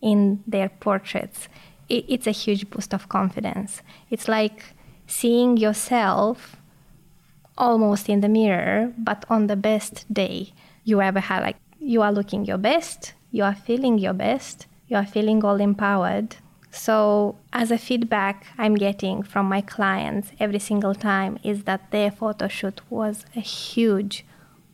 in 0.00 0.42
their 0.46 0.68
portraits, 0.68 1.48
it, 1.88 2.04
it's 2.08 2.26
a 2.26 2.32
huge 2.32 2.70
boost 2.70 2.94
of 2.94 3.08
confidence. 3.08 3.82
It's 4.10 4.28
like 4.28 4.74
seeing 5.06 5.56
yourself 5.56 6.56
almost 7.56 8.08
in 8.08 8.20
the 8.20 8.28
mirror, 8.28 8.92
but 8.98 9.24
on 9.28 9.46
the 9.46 9.56
best 9.56 10.12
day 10.12 10.52
you 10.84 11.00
ever 11.00 11.20
had. 11.20 11.42
Like 11.42 11.56
you 11.78 12.02
are 12.02 12.12
looking 12.12 12.44
your 12.44 12.58
best, 12.58 13.12
you 13.30 13.44
are 13.44 13.54
feeling 13.54 13.98
your 13.98 14.14
best, 14.14 14.66
you 14.88 14.96
are 14.96 15.06
feeling 15.06 15.44
all 15.44 15.60
empowered, 15.60 16.36
so, 16.74 17.36
as 17.52 17.70
a 17.70 17.78
feedback 17.78 18.46
I'm 18.58 18.74
getting 18.74 19.22
from 19.22 19.46
my 19.48 19.60
clients 19.60 20.32
every 20.40 20.58
single 20.58 20.94
time 20.94 21.38
is 21.42 21.64
that 21.64 21.90
their 21.90 22.10
photo 22.10 22.48
shoot 22.48 22.80
was 22.90 23.24
a 23.36 23.40
huge 23.40 24.26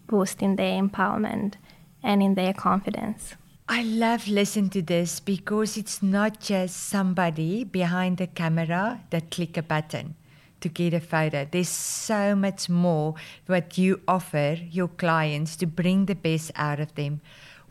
boost 0.06 0.42
in 0.42 0.56
their 0.56 0.82
empowerment 0.82 1.54
and 2.02 2.22
in 2.22 2.34
their 2.34 2.54
confidence. 2.54 3.34
I 3.68 3.82
love 3.84 4.26
listening 4.26 4.70
to 4.70 4.82
this 4.82 5.20
because 5.20 5.76
it's 5.76 6.02
not 6.02 6.40
just 6.40 6.76
somebody 6.76 7.64
behind 7.64 8.16
the 8.16 8.26
camera 8.26 9.02
that 9.10 9.30
click 9.30 9.56
a 9.56 9.62
button 9.62 10.16
to 10.60 10.68
get 10.68 10.94
a 10.94 11.00
photo. 11.00 11.46
There's 11.48 11.68
so 11.68 12.34
much 12.34 12.68
more 12.68 13.14
what 13.46 13.78
you 13.78 14.00
offer 14.08 14.56
your 14.70 14.88
clients 14.88 15.56
to 15.56 15.66
bring 15.66 16.06
the 16.06 16.14
best 16.14 16.50
out 16.56 16.80
of 16.80 16.94
them. 16.94 17.20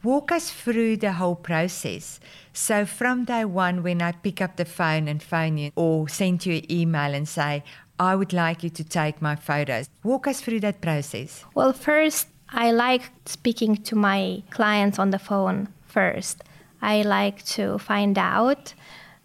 Walk 0.02 0.32
us 0.32 0.50
through 0.50 0.98
the 0.98 1.12
whole 1.12 1.36
process. 1.36 2.22
So, 2.54 2.86
from 2.86 3.26
day 3.26 3.44
one, 3.44 3.84
when 3.84 4.02
I 4.02 4.14
pick 4.14 4.42
up 4.42 4.56
the 4.56 4.64
phone 4.64 5.10
and 5.10 5.22
phone 5.22 5.58
you 5.58 5.72
or 5.76 6.08
send 6.08 6.46
you 6.46 6.56
an 6.56 6.72
email 6.72 7.14
and 7.14 7.28
say, 7.28 7.64
I 8.00 8.16
would 8.16 8.32
like 8.32 8.64
you 8.64 8.70
to 8.70 8.84
take 8.84 9.22
my 9.22 9.36
photos, 9.36 9.90
walk 10.04 10.28
us 10.28 10.40
through 10.40 10.62
that 10.62 10.80
process. 10.80 11.44
Well, 11.54 11.74
first, 11.74 12.30
I 12.48 12.72
like 12.72 13.12
speaking 13.26 13.76
to 13.84 13.96
my 13.96 14.42
clients 14.52 15.00
on 15.00 15.10
the 15.10 15.20
phone 15.20 15.68
first. 15.88 16.44
I 16.82 17.02
like 17.02 17.44
to 17.58 17.78
find 17.78 18.18
out 18.18 18.74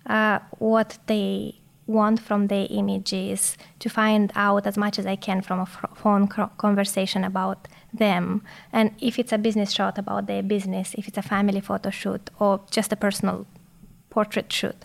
uh, 0.07 0.41
what 0.59 0.99
they 1.07 1.55
want 1.87 2.19
from 2.19 2.49
their 2.49 2.67
images, 2.71 3.57
to 3.79 3.89
find 3.89 4.33
out 4.35 4.67
as 4.67 4.77
much 4.77 4.99
as 4.99 5.07
I 5.07 5.17
can 5.17 5.43
from 5.43 5.61
a 5.61 5.67
phone 5.95 6.27
conversation 6.27 7.23
about 7.23 7.69
them. 7.95 8.43
And 8.73 8.91
if 9.01 9.19
it's 9.19 9.33
a 9.33 9.39
business 9.39 9.73
shot 9.73 9.99
about 9.99 10.27
their 10.27 10.43
business, 10.43 10.95
if 10.95 11.09
it's 11.09 11.19
a 11.19 11.23
family 11.23 11.61
photo 11.61 11.91
shoot 11.91 12.31
or 12.39 12.61
just 12.71 12.93
a 12.93 12.97
personal 12.97 13.47
portrait 14.11 14.53
shoot, 14.53 14.85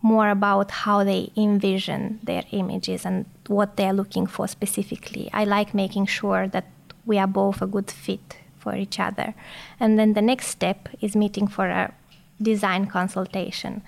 more 0.00 0.30
about 0.30 0.70
how 0.70 1.02
they 1.02 1.30
envision 1.36 2.20
their 2.22 2.44
images 2.52 3.04
and 3.04 3.26
what 3.48 3.76
they're 3.76 3.92
looking 3.92 4.26
for 4.26 4.46
specifically. 4.46 5.28
I 5.32 5.44
like 5.44 5.74
making 5.74 6.06
sure 6.06 6.46
that 6.48 6.66
we 7.04 7.18
are 7.18 7.26
both 7.26 7.60
a 7.60 7.66
good 7.66 7.90
fit 7.90 8.36
for 8.58 8.76
each 8.76 9.00
other. 9.00 9.34
And 9.80 9.98
then 9.98 10.12
the 10.12 10.22
next 10.22 10.48
step 10.48 10.88
is 11.00 11.16
meeting 11.16 11.48
for 11.48 11.66
a 11.66 11.92
design 12.40 12.86
consultation. 12.86 13.82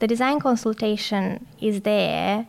The 0.00 0.06
design 0.06 0.40
consultation 0.40 1.46
is 1.60 1.82
there 1.82 2.46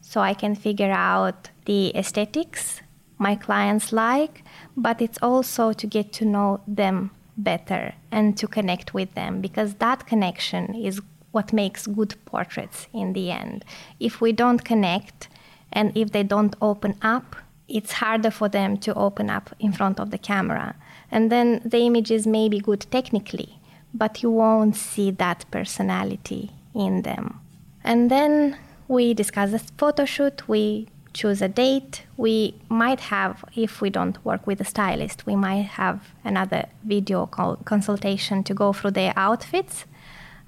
so 0.00 0.20
I 0.20 0.34
can 0.34 0.54
figure 0.54 0.90
out 0.90 1.50
the 1.64 1.96
aesthetics 1.96 2.82
my 3.18 3.34
clients 3.34 3.92
like, 3.92 4.44
but 4.78 5.02
it's 5.02 5.18
also 5.20 5.72
to 5.72 5.86
get 5.86 6.12
to 6.12 6.24
know 6.24 6.60
them 6.66 7.10
better 7.36 7.94
and 8.12 8.36
to 8.38 8.46
connect 8.46 8.94
with 8.94 9.12
them 9.14 9.40
because 9.40 9.74
that 9.74 10.06
connection 10.06 10.74
is 10.74 11.00
what 11.32 11.52
makes 11.52 11.86
good 11.86 12.14
portraits 12.24 12.86
in 12.92 13.12
the 13.12 13.30
end. 13.30 13.64
If 13.98 14.20
we 14.20 14.32
don't 14.32 14.64
connect 14.64 15.28
and 15.72 15.96
if 15.96 16.12
they 16.12 16.22
don't 16.22 16.54
open 16.62 16.94
up, 17.02 17.36
it's 17.68 17.92
harder 17.92 18.30
for 18.30 18.48
them 18.48 18.76
to 18.78 18.94
open 18.94 19.28
up 19.28 19.54
in 19.58 19.72
front 19.72 20.00
of 20.00 20.10
the 20.10 20.18
camera. 20.18 20.76
And 21.10 21.30
then 21.30 21.60
the 21.64 21.80
images 21.80 22.26
may 22.26 22.48
be 22.48 22.60
good 22.60 22.86
technically, 22.90 23.58
but 23.92 24.22
you 24.22 24.30
won't 24.30 24.76
see 24.76 25.10
that 25.10 25.44
personality 25.50 26.50
in 26.74 27.02
them. 27.02 27.40
And 27.84 28.10
then 28.10 28.56
we 28.86 29.12
discuss 29.12 29.50
the 29.50 29.58
photo 29.58 30.04
shoot, 30.04 30.48
we 30.48 30.88
choose 31.12 31.42
a 31.42 31.48
date. 31.48 32.02
We 32.16 32.54
might 32.68 33.00
have, 33.00 33.44
if 33.54 33.80
we 33.80 33.90
don't 33.90 34.22
work 34.24 34.46
with 34.46 34.60
a 34.60 34.64
stylist, 34.64 35.26
we 35.26 35.36
might 35.36 35.66
have 35.66 36.12
another 36.24 36.66
video 36.84 37.26
consultation 37.26 38.44
to 38.44 38.54
go 38.54 38.72
through 38.72 38.92
their 38.92 39.12
outfits. 39.16 39.84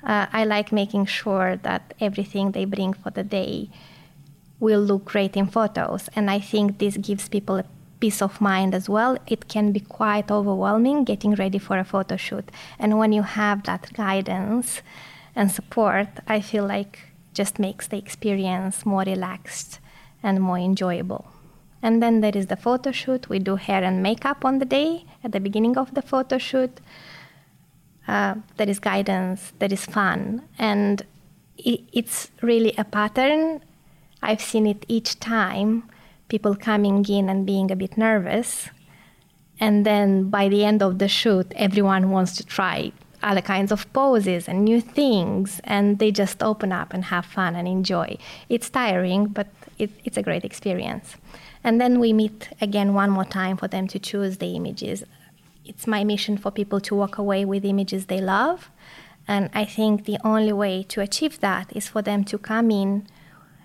Uh, 0.03 0.27
I 0.33 0.45
like 0.45 0.73
making 0.73 1.07
sure 1.07 1.57
that 1.57 1.95
everything 2.01 2.53
they 2.53 2.65
bring 2.65 2.95
for 2.95 3.11
the 3.11 3.23
day 3.23 3.69
will 4.59 4.81
look 4.81 5.07
great 5.07 5.37
in 5.37 5.47
photos. 5.47 6.09
And 6.15 6.31
I 6.31 6.39
think 6.41 6.79
this 6.79 6.97
gives 6.97 7.29
people 7.29 7.57
a 7.57 7.65
peace 7.99 8.23
of 8.23 8.41
mind 8.41 8.75
as 8.75 8.89
well. 8.89 9.19
It 9.27 9.49
can 9.49 9.73
be 9.73 9.81
quite 9.81 10.31
overwhelming 10.31 11.05
getting 11.05 11.35
ready 11.35 11.59
for 11.59 11.79
a 11.79 11.85
photo 11.85 12.17
shoot. 12.17 12.51
And 12.79 12.99
when 12.99 13.13
you 13.13 13.23
have 13.23 13.65
that 13.65 13.93
guidance 13.93 14.83
and 15.35 15.51
support, 15.51 16.09
I 16.27 16.41
feel 16.41 16.67
like 16.67 17.01
just 17.35 17.59
makes 17.59 17.87
the 17.87 17.99
experience 17.99 18.85
more 18.85 19.03
relaxed 19.03 19.81
and 20.23 20.41
more 20.41 20.59
enjoyable. 20.59 21.27
And 21.83 22.03
then 22.03 22.21
there 22.21 22.37
is 22.37 22.49
the 22.49 22.57
photo 22.57 22.93
shoot. 22.93 23.29
We 23.29 23.39
do 23.39 23.57
hair 23.57 23.83
and 23.83 24.03
makeup 24.03 24.45
on 24.45 24.59
the 24.59 24.65
day 24.65 25.07
at 25.25 25.33
the 25.33 25.41
beginning 25.41 25.79
of 25.79 25.95
the 25.95 26.03
photo 26.03 26.39
shoot. 26.39 26.81
Uh, 28.07 28.35
there 28.57 28.69
is 28.69 28.79
guidance, 28.79 29.53
there 29.59 29.73
is 29.73 29.87
fun, 29.87 30.43
and 30.59 31.03
it, 31.57 31.81
it's 31.93 32.31
really 32.43 32.75
a 32.77 32.85
pattern. 32.85 33.63
I've 34.23 34.41
seen 34.41 34.67
it 34.67 34.85
each 34.89 35.21
time 35.21 35.85
people 36.29 36.55
coming 36.55 37.05
in 37.09 37.29
and 37.29 37.45
being 37.45 37.71
a 37.71 37.77
bit 37.77 37.97
nervous. 37.97 38.69
And 39.59 39.85
then 39.85 40.31
by 40.31 40.49
the 40.49 40.65
end 40.65 40.83
of 40.83 40.99
the 40.99 41.09
shoot, 41.09 41.53
everyone 41.55 42.11
wants 42.11 42.37
to 42.37 42.45
try 42.45 42.93
other 43.23 43.43
kinds 43.43 43.71
of 43.71 43.93
poses 43.93 44.49
and 44.49 44.65
new 44.65 44.81
things, 44.81 45.61
and 45.65 45.99
they 45.99 46.11
just 46.11 46.43
open 46.43 46.73
up 46.73 46.95
and 46.95 47.05
have 47.05 47.27
fun 47.27 47.55
and 47.55 47.69
enjoy. 47.69 48.17
It's 48.49 48.71
tiring, 48.71 49.27
but 49.27 49.49
it, 49.81 49.91
it's 50.05 50.17
a 50.17 50.23
great 50.23 50.45
experience. 50.45 51.17
And 51.65 51.81
then 51.81 52.01
we 52.01 52.13
meet 52.13 52.51
again 52.61 52.95
one 52.95 53.11
more 53.11 53.25
time 53.25 53.57
for 53.57 53.69
them 53.69 53.87
to 53.89 53.99
choose 53.99 54.39
the 54.39 54.55
images. 54.55 55.05
It's 55.65 55.87
my 55.87 56.05
mission 56.05 56.37
for 56.37 56.51
people 56.51 56.81
to 56.81 56.95
walk 56.95 57.19
away 57.19 57.45
with 57.45 57.65
images 57.65 58.07
they 58.07 58.21
love. 58.21 58.71
And 59.29 59.51
I 59.55 59.65
think 59.65 60.05
the 60.05 60.19
only 60.25 60.53
way 60.53 60.83
to 60.85 61.01
achieve 61.01 61.41
that 61.41 61.75
is 61.77 61.89
for 61.89 62.03
them 62.03 62.25
to 62.25 62.39
come 62.39 62.71
in 62.71 63.07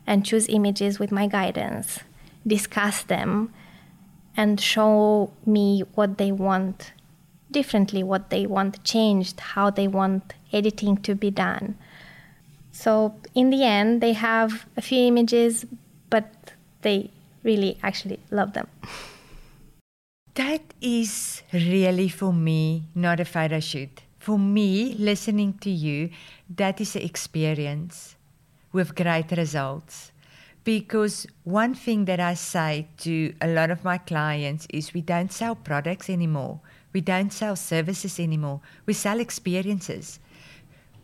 and 0.06 0.26
choose 0.26 0.48
images 0.50 1.00
with 1.00 1.12
my 1.12 1.28
guidance, 1.28 2.00
discuss 2.46 3.02
them, 3.02 3.54
and 4.38 4.60
show 4.60 5.32
me 5.46 5.84
what 5.96 6.18
they 6.18 6.32
want 6.32 6.92
differently, 7.50 8.04
what 8.04 8.30
they 8.30 8.46
want 8.46 8.84
changed, 8.84 9.40
how 9.40 9.70
they 9.70 9.88
want 9.88 10.34
editing 10.52 10.98
to 10.98 11.16
be 11.16 11.32
done. 11.32 11.78
So 12.72 13.16
in 13.34 13.50
the 13.50 13.64
end, 13.64 14.02
they 14.02 14.14
have 14.14 14.66
a 14.76 14.82
few 14.82 15.08
images, 15.08 15.66
but 16.16 16.56
they 16.82 17.12
really 17.44 17.78
actually 17.84 18.20
love 18.32 18.54
them. 18.54 18.68
That 20.36 20.64
is 20.80 21.44
really 21.52 22.08
for 22.08 22.32
me 22.32 22.84
not 22.96 23.20
a 23.20 23.26
photo 23.26 23.60
shoot. 23.60 24.04
For 24.18 24.40
me, 24.40 24.96
listening 24.98 25.52
to 25.66 25.70
you, 25.70 26.10
that 26.56 26.80
is 26.80 26.96
an 26.96 27.02
experience 27.02 28.16
with 28.72 28.96
great 28.96 29.32
results. 29.32 30.12
Because 30.64 31.28
one 31.44 31.76
thing 31.76 32.06
that 32.06 32.20
I 32.20 32.34
say 32.34 32.88
to 33.06 33.34
a 33.42 33.48
lot 33.48 33.70
of 33.70 33.84
my 33.84 33.98
clients 33.98 34.66
is 34.70 34.94
we 34.94 35.02
don't 35.02 35.32
sell 35.32 35.54
products 35.54 36.10
anymore. 36.10 36.62
We 36.94 37.02
don't 37.02 37.32
sell 37.32 37.56
services 37.56 38.20
anymore. 38.20 38.62
We 38.86 38.94
sell 38.94 39.20
experiences 39.20 40.20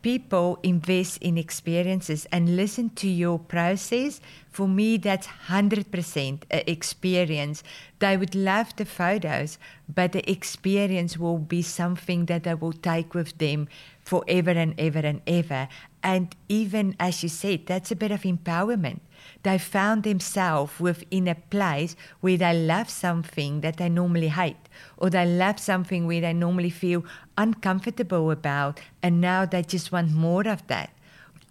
people 0.01 0.59
invest 0.63 1.17
in 1.21 1.37
experiences 1.37 2.25
and 2.31 2.55
listen 2.55 2.89
to 2.91 3.07
your 3.07 3.39
process, 3.39 4.19
for 4.49 4.67
me, 4.67 4.97
that's 4.97 5.27
100% 5.27 6.43
an 6.49 6.63
experience. 6.67 7.63
They 7.99 8.17
would 8.17 8.35
love 8.35 8.75
the 8.75 8.85
photos, 8.85 9.57
but 9.87 10.11
the 10.11 10.29
experience 10.29 11.17
will 11.17 11.37
be 11.37 11.61
something 11.61 12.25
that 12.25 12.43
they 12.43 12.55
will 12.55 12.73
take 12.73 13.13
with 13.13 13.37
them 13.37 13.67
forever 14.03 14.51
and 14.51 14.73
ever 14.77 14.99
and 14.99 15.21
ever. 15.27 15.69
And 16.03 16.35
even 16.49 16.95
as 16.99 17.23
you 17.23 17.29
said, 17.29 17.67
that's 17.67 17.91
a 17.91 17.95
bit 17.95 18.11
of 18.11 18.23
empowerment. 18.23 18.99
They 19.43 19.57
found 19.57 20.03
themselves 20.03 20.79
within 20.79 21.27
a 21.27 21.35
place 21.35 21.95
where 22.19 22.37
they 22.37 22.53
love 22.53 22.89
something 22.89 23.61
that 23.61 23.77
they 23.77 23.89
normally 23.89 24.29
hate, 24.29 24.69
or 24.97 25.09
they 25.09 25.25
love 25.25 25.59
something 25.59 26.07
where 26.07 26.21
they 26.21 26.33
normally 26.33 26.69
feel 26.69 27.03
uncomfortable 27.37 28.31
about, 28.31 28.79
and 29.01 29.19
now 29.19 29.45
they 29.45 29.63
just 29.63 29.91
want 29.91 30.11
more 30.11 30.47
of 30.47 30.65
that. 30.67 30.91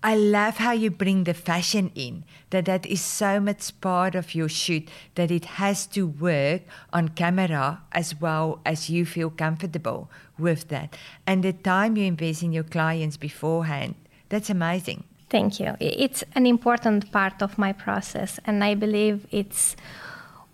I 0.03 0.17
love 0.17 0.57
how 0.57 0.73
you 0.73 0.91
bring 0.91 1.25
the 1.25 1.35
fashion 1.35 1.91
in, 1.95 2.25
that 2.49 2.65
that 2.65 2.87
is 2.87 3.03
so 3.03 3.39
much 3.39 3.79
part 3.83 4.15
of 4.15 4.35
your 4.35 4.49
shoot 4.49 4.89
that 5.15 5.31
it 5.31 5.45
has 5.45 5.87
to 5.89 6.07
work 6.07 6.63
on 6.91 7.11
camera 7.11 7.83
as 7.93 8.19
well 8.19 8.61
as 8.65 8.89
you 8.89 9.05
feel 9.05 9.29
comfortable 9.29 10.11
with 10.39 10.69
that. 10.69 10.97
And 11.27 11.43
the 11.43 11.53
time 11.53 11.99
you 11.99 12.07
invest 12.07 12.43
in 12.43 12.51
your 12.51 12.65
clients 12.65 13.19
beforehand, 13.19 13.95
that's 14.31 14.49
amazing. 14.49 15.05
Thank 15.31 15.61
you. 15.61 15.77
It's 15.79 16.25
an 16.35 16.45
important 16.45 17.13
part 17.13 17.41
of 17.41 17.57
my 17.57 17.73
process, 17.73 18.41
and 18.45 18.65
I 18.65 18.75
believe 18.75 19.27
it's 19.31 19.77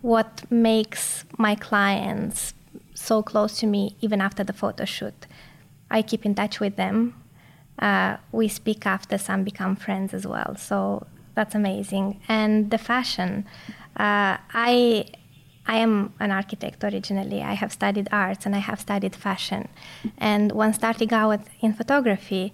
what 0.01 0.43
makes 0.51 1.25
my 1.37 1.55
clients 1.55 2.53
so 2.93 3.23
close 3.23 3.57
to 3.59 3.65
me 3.65 3.95
even 4.01 4.21
after 4.21 4.43
the 4.43 4.53
photo 4.53 4.85
shoot. 4.85 5.25
I 5.89 6.03
keep 6.03 6.25
in 6.25 6.35
touch 6.35 6.59
with 6.59 6.75
them. 6.75 7.15
Uh, 7.79 8.17
we 8.31 8.47
speak 8.47 8.85
after 8.85 9.17
some 9.17 9.43
become 9.43 9.75
friends 9.75 10.13
as 10.13 10.27
well. 10.27 10.55
So 10.55 11.07
that's 11.33 11.55
amazing. 11.55 12.19
And 12.27 12.69
the 12.69 12.77
fashion, 12.77 13.45
uh, 13.95 14.37
I 14.53 15.05
I 15.65 15.77
am 15.77 16.13
an 16.19 16.31
architect 16.31 16.83
originally. 16.83 17.41
I 17.41 17.53
have 17.53 17.71
studied 17.73 18.07
arts 18.11 18.45
and 18.45 18.55
I 18.55 18.59
have 18.59 18.79
studied 18.79 19.15
fashion. 19.15 19.67
And 20.17 20.51
when 20.51 20.73
starting 20.73 21.11
out 21.11 21.41
in 21.59 21.73
photography, 21.73 22.53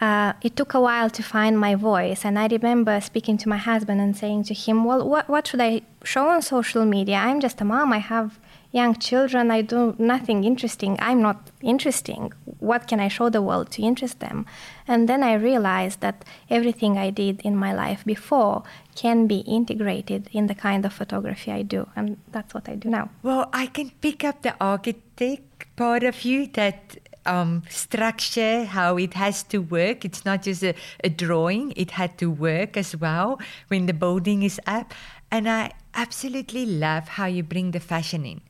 uh, 0.00 0.32
it 0.42 0.56
took 0.56 0.74
a 0.74 0.80
while 0.80 1.10
to 1.10 1.22
find 1.22 1.58
my 1.58 1.74
voice. 1.74 2.24
And 2.24 2.38
I 2.38 2.46
remember 2.46 3.00
speaking 3.00 3.36
to 3.38 3.48
my 3.48 3.56
husband 3.56 4.00
and 4.00 4.16
saying 4.16 4.44
to 4.44 4.54
him, 4.54 4.84
Well, 4.84 5.08
what, 5.08 5.28
what 5.28 5.46
should 5.46 5.60
I 5.60 5.82
show 6.04 6.28
on 6.28 6.42
social 6.42 6.84
media? 6.84 7.16
I'm 7.16 7.40
just 7.40 7.60
a 7.60 7.64
mom. 7.64 7.92
I 7.92 7.98
have 7.98 8.38
young 8.70 8.94
children. 8.96 9.50
I 9.50 9.62
do 9.62 9.96
nothing 9.98 10.44
interesting. 10.44 10.96
I'm 11.00 11.20
not 11.22 11.50
interesting. 11.62 12.32
What 12.60 12.86
can 12.86 13.00
I 13.00 13.08
show 13.08 13.28
the 13.30 13.42
world 13.42 13.70
to 13.72 13.82
interest 13.82 14.20
them? 14.20 14.46
And 14.86 15.08
then 15.08 15.22
I 15.22 15.34
realized 15.34 16.00
that 16.00 16.24
everything 16.50 16.96
I 16.98 17.10
did 17.10 17.40
in 17.40 17.56
my 17.56 17.72
life 17.72 18.04
before 18.04 18.62
can 18.94 19.26
be 19.26 19.38
integrated 19.38 20.28
in 20.32 20.46
the 20.46 20.54
kind 20.54 20.84
of 20.84 20.92
photography 20.92 21.50
I 21.50 21.62
do. 21.62 21.88
And 21.96 22.18
that's 22.30 22.54
what 22.54 22.68
I 22.68 22.74
do 22.74 22.88
now. 22.88 23.10
Well, 23.22 23.48
I 23.52 23.66
can 23.66 23.90
pick 24.00 24.22
up 24.22 24.42
the 24.42 24.54
architect 24.60 25.74
part 25.76 26.02
of 26.02 26.24
you 26.24 26.46
that 26.48 26.98
um, 27.28 27.62
structure, 27.68 28.64
how 28.64 28.96
it 28.96 29.14
has 29.14 29.42
to 29.44 29.58
work. 29.58 30.04
It's 30.04 30.24
not 30.24 30.42
just 30.42 30.62
a, 30.64 30.74
a 31.04 31.10
drawing, 31.10 31.72
it 31.76 31.92
had 31.92 32.18
to 32.18 32.30
work 32.30 32.76
as 32.76 32.96
well 32.96 33.38
when 33.68 33.86
the 33.86 33.92
building 33.92 34.42
is 34.42 34.60
up. 34.66 34.94
And 35.30 35.48
I 35.48 35.72
absolutely 35.94 36.64
love 36.66 37.08
how 37.08 37.26
you 37.26 37.42
bring 37.42 37.72
the 37.72 37.80
fashion 37.80 38.24
in. 38.24 38.40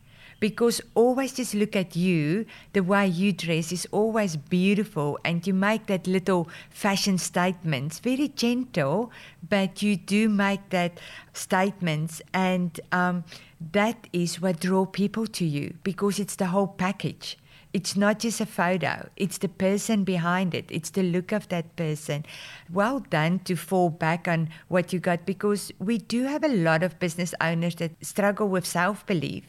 Because 0.41 0.81
always 0.95 1.33
just 1.33 1.53
look 1.53 1.75
at 1.75 1.97
you. 1.97 2.47
The 2.73 2.85
way 2.85 3.09
you 3.09 3.33
dress 3.33 3.73
is 3.73 3.89
always 3.91 4.37
beautiful. 4.37 5.19
And 5.25 5.45
you 5.45 5.53
make 5.53 5.87
that 5.87 6.07
little 6.07 6.49
fashion 6.71 7.19
statements 7.19 7.99
very 7.99 8.29
gentle 8.29 9.11
but 9.49 9.83
you 9.83 9.97
do 9.97 10.29
make 10.29 10.69
that 10.71 11.01
statements. 11.33 12.23
And 12.33 12.79
um, 12.93 13.25
that 13.73 14.07
is 14.13 14.41
what 14.41 14.61
draw 14.61 14.87
people 14.87 15.27
to 15.27 15.45
you 15.45 15.75
because 15.83 16.19
it's 16.19 16.37
the 16.37 16.47
whole 16.47 16.69
package 16.69 17.38
it's 17.73 17.97
not 17.97 18.19
just 18.19 18.41
a 18.41 18.47
photo, 18.47 19.09
it's 19.17 19.39
the 19.39 19.49
person 19.49 20.05
behind 20.05 20.55
it, 20.55 20.67
it's 20.71 20.91
the 20.91 21.03
look 21.03 21.33
of 21.33 21.49
that 21.49 21.77
person. 21.77 22.25
Well 22.73 23.01
done 23.01 23.41
to 23.41 23.57
fall 23.57 23.91
back 23.91 24.27
on 24.27 24.49
what 24.69 24.93
you 24.93 24.99
got 25.01 25.27
because 25.27 25.71
we 25.79 25.99
do 25.99 26.25
have 26.25 26.43
a 26.45 26.49
lot 26.49 26.83
of 26.83 26.99
business 26.99 27.35
owners 27.41 27.75
that 27.77 27.93
struggle 28.05 28.49
with 28.49 28.67
self 28.67 29.05
belief 29.07 29.45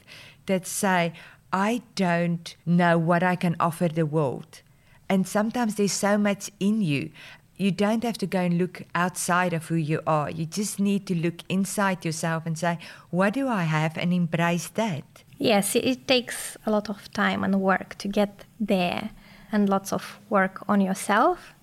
that 0.48 0.68
say, 0.68 1.14
I 1.54 1.82
don't 1.96 2.56
know 2.66 2.98
what 2.98 3.24
I 3.24 3.36
can 3.36 3.56
offer 3.60 3.88
the 3.88 4.06
world. 4.06 4.62
And 5.08 5.28
sometimes 5.28 5.76
there's 5.76 5.94
so 5.94 6.18
much 6.18 6.52
in 6.60 6.82
you. 6.82 7.12
You 7.58 7.72
don't 7.72 8.04
have 8.04 8.18
to 8.20 8.28
go 8.28 8.40
and 8.42 8.58
look 8.58 8.84
outside 8.96 9.54
of 9.54 9.68
who 9.68 9.76
you 9.76 10.02
are. 10.06 10.30
You 10.30 10.46
just 10.46 10.80
need 10.80 11.08
to 11.08 11.16
look 11.16 11.42
inside 11.50 12.06
yourself 12.06 12.46
and 12.46 12.58
say, 12.58 12.78
What 13.10 13.34
do 13.34 13.48
I 13.48 13.64
have? 13.64 13.98
and 13.98 14.14
embrace 14.14 14.68
that. 14.70 15.24
Yes, 15.40 15.74
it 15.76 16.06
takes 16.06 16.58
a 16.66 16.72
lot 16.72 16.90
of 16.90 17.10
time 17.14 17.46
and 17.46 17.62
work 17.62 17.96
to 18.00 18.10
get 18.10 18.44
there 18.60 19.12
and 19.54 19.70
lots 19.70 19.94
of 19.94 20.20
work 20.30 20.62
on 20.68 20.82
yourself. 20.82 21.54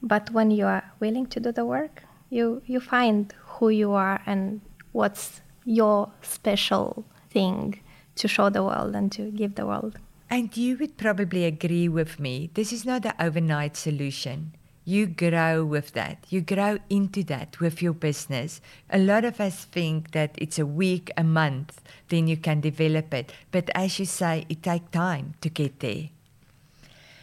But 0.00 0.30
when 0.30 0.52
you 0.52 0.66
are 0.66 0.84
willing 1.00 1.26
to 1.26 1.40
do 1.40 1.50
the 1.50 1.64
work, 1.64 2.04
you, 2.30 2.62
you 2.66 2.78
find 2.78 3.34
who 3.58 3.70
you 3.70 3.90
are 3.92 4.22
and 4.24 4.60
what's 4.92 5.40
your 5.64 6.10
special 6.22 7.04
thing 7.30 7.80
to 8.16 8.28
show 8.28 8.50
the 8.50 8.62
world 8.62 8.94
and 8.94 9.10
to 9.12 9.32
give 9.32 9.56
the 9.56 9.66
world. 9.66 9.98
And 10.30 10.56
you 10.56 10.76
would 10.78 10.96
probably 10.96 11.44
agree 11.44 11.88
with 11.88 12.20
me, 12.20 12.50
this 12.54 12.72
is 12.72 12.84
not 12.84 13.04
an 13.04 13.14
overnight 13.18 13.76
solution 13.76 14.52
you 14.84 15.06
grow 15.06 15.64
with 15.64 15.92
that. 15.92 16.24
You 16.28 16.40
grow 16.40 16.78
into 16.90 17.22
that 17.24 17.58
with 17.60 17.80
your 17.80 17.94
business. 17.94 18.60
A 18.90 18.98
lot 18.98 19.24
of 19.24 19.40
us 19.40 19.64
think 19.64 20.12
that 20.12 20.32
it's 20.36 20.58
a 20.58 20.66
week, 20.66 21.10
a 21.16 21.24
month, 21.24 21.80
then 22.08 22.26
you 22.28 22.36
can 22.36 22.60
develop 22.60 23.12
it. 23.14 23.32
But 23.50 23.70
as 23.74 23.98
you 23.98 24.04
say, 24.04 24.44
it 24.48 24.62
takes 24.62 24.90
time 24.90 25.34
to 25.40 25.48
get 25.48 25.80
there. 25.80 26.10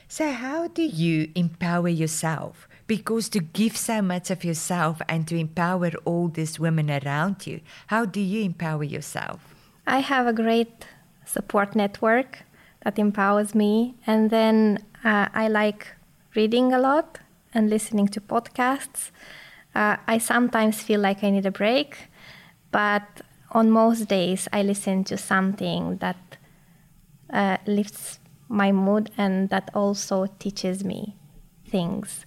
So, 0.08 0.32
how 0.32 0.68
do 0.68 0.82
you 0.82 1.32
empower 1.36 1.88
yourself? 1.88 2.68
because 2.92 3.30
to 3.30 3.40
give 3.40 3.78
so 3.78 4.02
much 4.02 4.30
of 4.30 4.44
yourself 4.44 5.02
and 5.08 5.26
to 5.26 5.38
empower 5.38 5.92
all 6.04 6.28
these 6.28 6.60
women 6.60 6.92
around 6.92 7.48
you, 7.48 7.62
how 7.88 8.04
do 8.04 8.20
you 8.20 8.44
empower 8.44 8.84
yourself? 8.84 9.56
I 9.88 10.00
have 10.00 10.28
a 10.28 10.34
great 10.34 10.86
support 11.24 11.74
network 11.74 12.40
that 12.84 13.00
empowers 13.00 13.56
me. 13.56 13.96
And 14.06 14.30
then 14.30 14.84
uh, 15.06 15.30
I 15.34 15.48
like 15.48 15.88
reading 16.36 16.74
a 16.74 16.80
lot 16.80 17.20
and 17.54 17.70
listening 17.70 18.08
to 18.10 18.22
podcasts. 18.22 19.12
Uh, 19.74 19.98
I 20.08 20.18
sometimes 20.18 20.82
feel 20.82 21.00
like 21.00 21.24
I 21.24 21.30
need 21.30 21.46
a 21.46 21.52
break, 21.52 22.10
but 22.72 23.22
on 23.52 23.72
most 23.72 24.08
days, 24.08 24.48
I 24.54 24.64
listen 24.64 25.04
to 25.06 25.18
something 25.18 25.98
that 25.98 26.38
uh, 27.32 27.58
lifts 27.66 28.20
my 28.48 28.72
mood 28.72 29.10
and 29.18 29.50
that 29.50 29.70
also 29.74 30.28
teaches 30.40 30.84
me 30.84 31.16
things. 31.68 32.26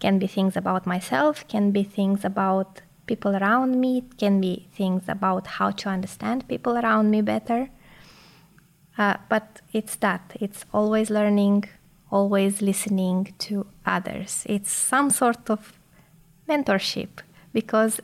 Can 0.00 0.18
be 0.18 0.26
things 0.26 0.56
about 0.56 0.86
myself, 0.86 1.46
can 1.48 1.70
be 1.70 1.84
things 1.84 2.24
about 2.24 2.82
people 3.06 3.36
around 3.36 3.80
me, 3.80 4.04
can 4.18 4.40
be 4.40 4.68
things 4.72 5.04
about 5.08 5.46
how 5.46 5.70
to 5.70 5.88
understand 5.88 6.48
people 6.48 6.76
around 6.76 7.10
me 7.10 7.20
better. 7.22 7.70
Uh, 8.96 9.16
but 9.28 9.60
it's 9.72 9.96
that 9.96 10.36
it's 10.40 10.64
always 10.72 11.10
learning, 11.10 11.64
always 12.14 12.62
listening 12.62 13.34
to 13.38 13.66
others. 13.84 14.46
It's 14.48 14.70
some 14.70 15.10
sort 15.10 15.50
of 15.50 15.72
mentorship 16.48 17.08
because 17.52 18.00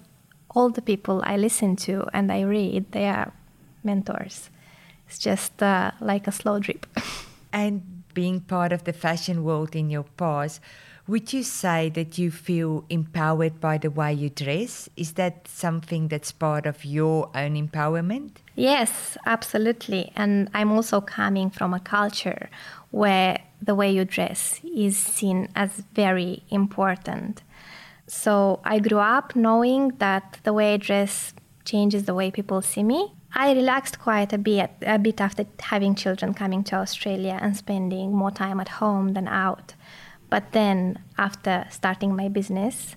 all 0.55 0.69
the 0.71 0.83
people 0.83 1.23
I 1.25 1.37
listen 1.37 1.77
to 1.87 2.05
and 2.13 2.33
I 2.33 2.41
read, 2.41 2.91
they 2.91 3.09
are 3.09 3.33
mentors. 3.85 4.51
It's 5.07 5.19
just 5.19 5.63
uh, 5.63 5.93
like 6.01 6.27
a 6.27 6.33
slow 6.33 6.59
drip. 6.59 6.87
and 7.53 8.03
being 8.13 8.41
part 8.41 8.73
of 8.73 8.83
the 8.83 8.93
fashion 8.93 9.45
world 9.45 9.77
in 9.77 9.91
your 9.91 10.07
past, 10.17 10.61
would 11.07 11.33
you 11.33 11.43
say 11.43 11.89
that 11.91 12.19
you 12.19 12.31
feel 12.31 12.85
empowered 12.89 13.61
by 13.61 13.79
the 13.79 13.91
way 13.91 14.13
you 14.13 14.31
dress? 14.31 14.89
Is 14.97 15.13
that 15.13 15.49
something 15.49 16.09
that's 16.09 16.33
part 16.33 16.67
of 16.67 16.85
your 16.85 17.31
own 17.35 17.55
empowerment? 17.55 18.31
Yes, 18.55 19.17
absolutely. 19.27 20.13
And 20.15 20.49
I'm 20.55 20.71
also 20.73 21.01
coming 21.01 21.51
from 21.51 21.75
a 21.75 21.81
culture 21.81 22.51
where 22.91 23.39
the 23.63 23.75
way 23.75 23.91
you 23.91 24.05
dress 24.05 24.61
is 24.65 24.97
seen 24.97 25.49
as 25.55 25.83
very 25.95 26.43
important. 26.51 27.43
So 28.07 28.61
I 28.65 28.79
grew 28.81 28.99
up 28.99 29.37
knowing 29.37 29.91
that 29.99 30.39
the 30.43 30.53
way 30.53 30.75
I 30.75 30.77
dress 30.79 31.35
changes 31.65 32.05
the 32.05 32.15
way 32.15 32.31
people 32.31 32.63
see 32.63 32.83
me. 32.83 33.15
I 33.33 33.53
relaxed 33.53 34.01
quite 34.01 34.33
a 34.33 34.39
bit, 34.39 34.71
a 34.83 34.99
bit 34.99 35.21
after 35.21 35.47
having 35.61 35.95
children 35.95 36.35
coming 36.35 36.65
to 36.65 36.77
Australia 36.77 37.39
and 37.41 37.57
spending 37.57 38.13
more 38.13 38.33
time 38.33 38.59
at 38.59 38.69
home 38.69 39.13
than 39.13 39.29
out. 39.29 39.75
But 40.29 40.53
then, 40.53 40.99
after 41.17 41.67
starting 41.71 42.17
my 42.17 42.29
business, 42.29 42.97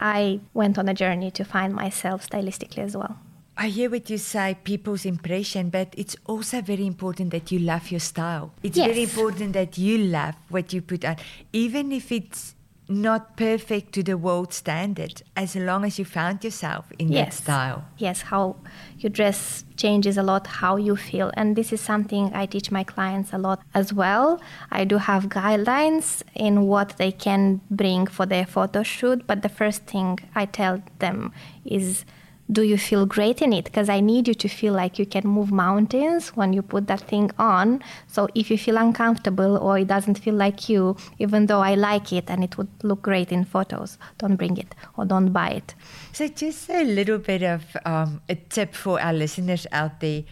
I 0.00 0.40
went 0.54 0.78
on 0.78 0.88
a 0.88 0.94
journey 0.94 1.30
to 1.32 1.44
find 1.44 1.74
myself 1.74 2.28
stylistically 2.28 2.78
as 2.78 2.96
well. 2.96 3.18
I 3.56 3.68
hear 3.68 3.88
what 3.88 4.10
you 4.10 4.18
say, 4.18 4.56
people's 4.64 5.04
impression, 5.04 5.70
but 5.70 5.94
it's 5.96 6.16
also 6.26 6.60
very 6.60 6.86
important 6.86 7.30
that 7.30 7.52
you 7.52 7.60
love 7.60 7.90
your 7.90 8.00
style. 8.00 8.52
It's 8.62 8.76
yes. 8.76 8.88
very 8.88 9.04
important 9.04 9.52
that 9.52 9.78
you 9.78 9.98
love 9.98 10.34
what 10.48 10.72
you 10.72 10.82
put 10.82 11.04
on, 11.04 11.16
even 11.52 11.92
if 11.92 12.10
it's 12.10 12.54
not 12.88 13.36
perfect 13.36 13.92
to 13.94 14.02
the 14.02 14.16
world 14.16 14.52
standard 14.52 15.22
as 15.36 15.56
long 15.56 15.84
as 15.84 15.98
you 15.98 16.04
found 16.04 16.44
yourself 16.44 16.92
in 16.98 17.10
yes. 17.10 17.36
that 17.36 17.42
style. 17.42 17.84
Yes, 17.96 18.22
how 18.22 18.56
you 18.98 19.08
dress 19.08 19.64
changes 19.76 20.18
a 20.18 20.22
lot 20.22 20.46
how 20.46 20.76
you 20.76 20.96
feel. 20.96 21.30
And 21.34 21.56
this 21.56 21.72
is 21.72 21.80
something 21.80 22.30
I 22.34 22.46
teach 22.46 22.70
my 22.70 22.84
clients 22.84 23.32
a 23.32 23.38
lot 23.38 23.62
as 23.74 23.92
well. 23.92 24.40
I 24.70 24.84
do 24.84 24.98
have 24.98 25.28
guidelines 25.28 26.22
in 26.34 26.66
what 26.66 26.96
they 26.98 27.12
can 27.12 27.60
bring 27.70 28.06
for 28.06 28.26
their 28.26 28.44
photo 28.44 28.82
shoot, 28.82 29.26
but 29.26 29.42
the 29.42 29.48
first 29.48 29.86
thing 29.86 30.18
I 30.34 30.44
tell 30.44 30.82
them 30.98 31.32
is 31.64 32.04
do 32.50 32.62
you 32.62 32.76
feel 32.76 33.06
great 33.06 33.40
in 33.40 33.52
it? 33.52 33.64
Because 33.64 33.88
I 33.88 34.00
need 34.00 34.28
you 34.28 34.34
to 34.34 34.48
feel 34.48 34.74
like 34.74 34.98
you 34.98 35.06
can 35.06 35.26
move 35.26 35.50
mountains 35.50 36.28
when 36.36 36.52
you 36.52 36.62
put 36.62 36.86
that 36.88 37.00
thing 37.00 37.30
on. 37.38 37.82
So 38.06 38.28
if 38.34 38.50
you 38.50 38.58
feel 38.58 38.76
uncomfortable 38.76 39.56
or 39.56 39.78
it 39.78 39.88
doesn't 39.88 40.18
feel 40.18 40.34
like 40.34 40.68
you, 40.68 40.96
even 41.18 41.46
though 41.46 41.60
I 41.60 41.74
like 41.74 42.12
it 42.12 42.28
and 42.28 42.44
it 42.44 42.58
would 42.58 42.68
look 42.82 43.02
great 43.02 43.32
in 43.32 43.44
photos, 43.44 43.98
don't 44.18 44.36
bring 44.36 44.58
it 44.58 44.74
or 44.96 45.04
don't 45.04 45.32
buy 45.32 45.50
it. 45.50 45.74
So 46.12 46.28
just 46.28 46.68
a 46.68 46.84
little 46.84 47.18
bit 47.18 47.42
of 47.42 47.64
um, 47.86 48.20
a 48.28 48.34
tip 48.34 48.74
for 48.74 49.00
our 49.00 49.12
listeners 49.12 49.66
out 49.72 50.00
there. 50.00 50.24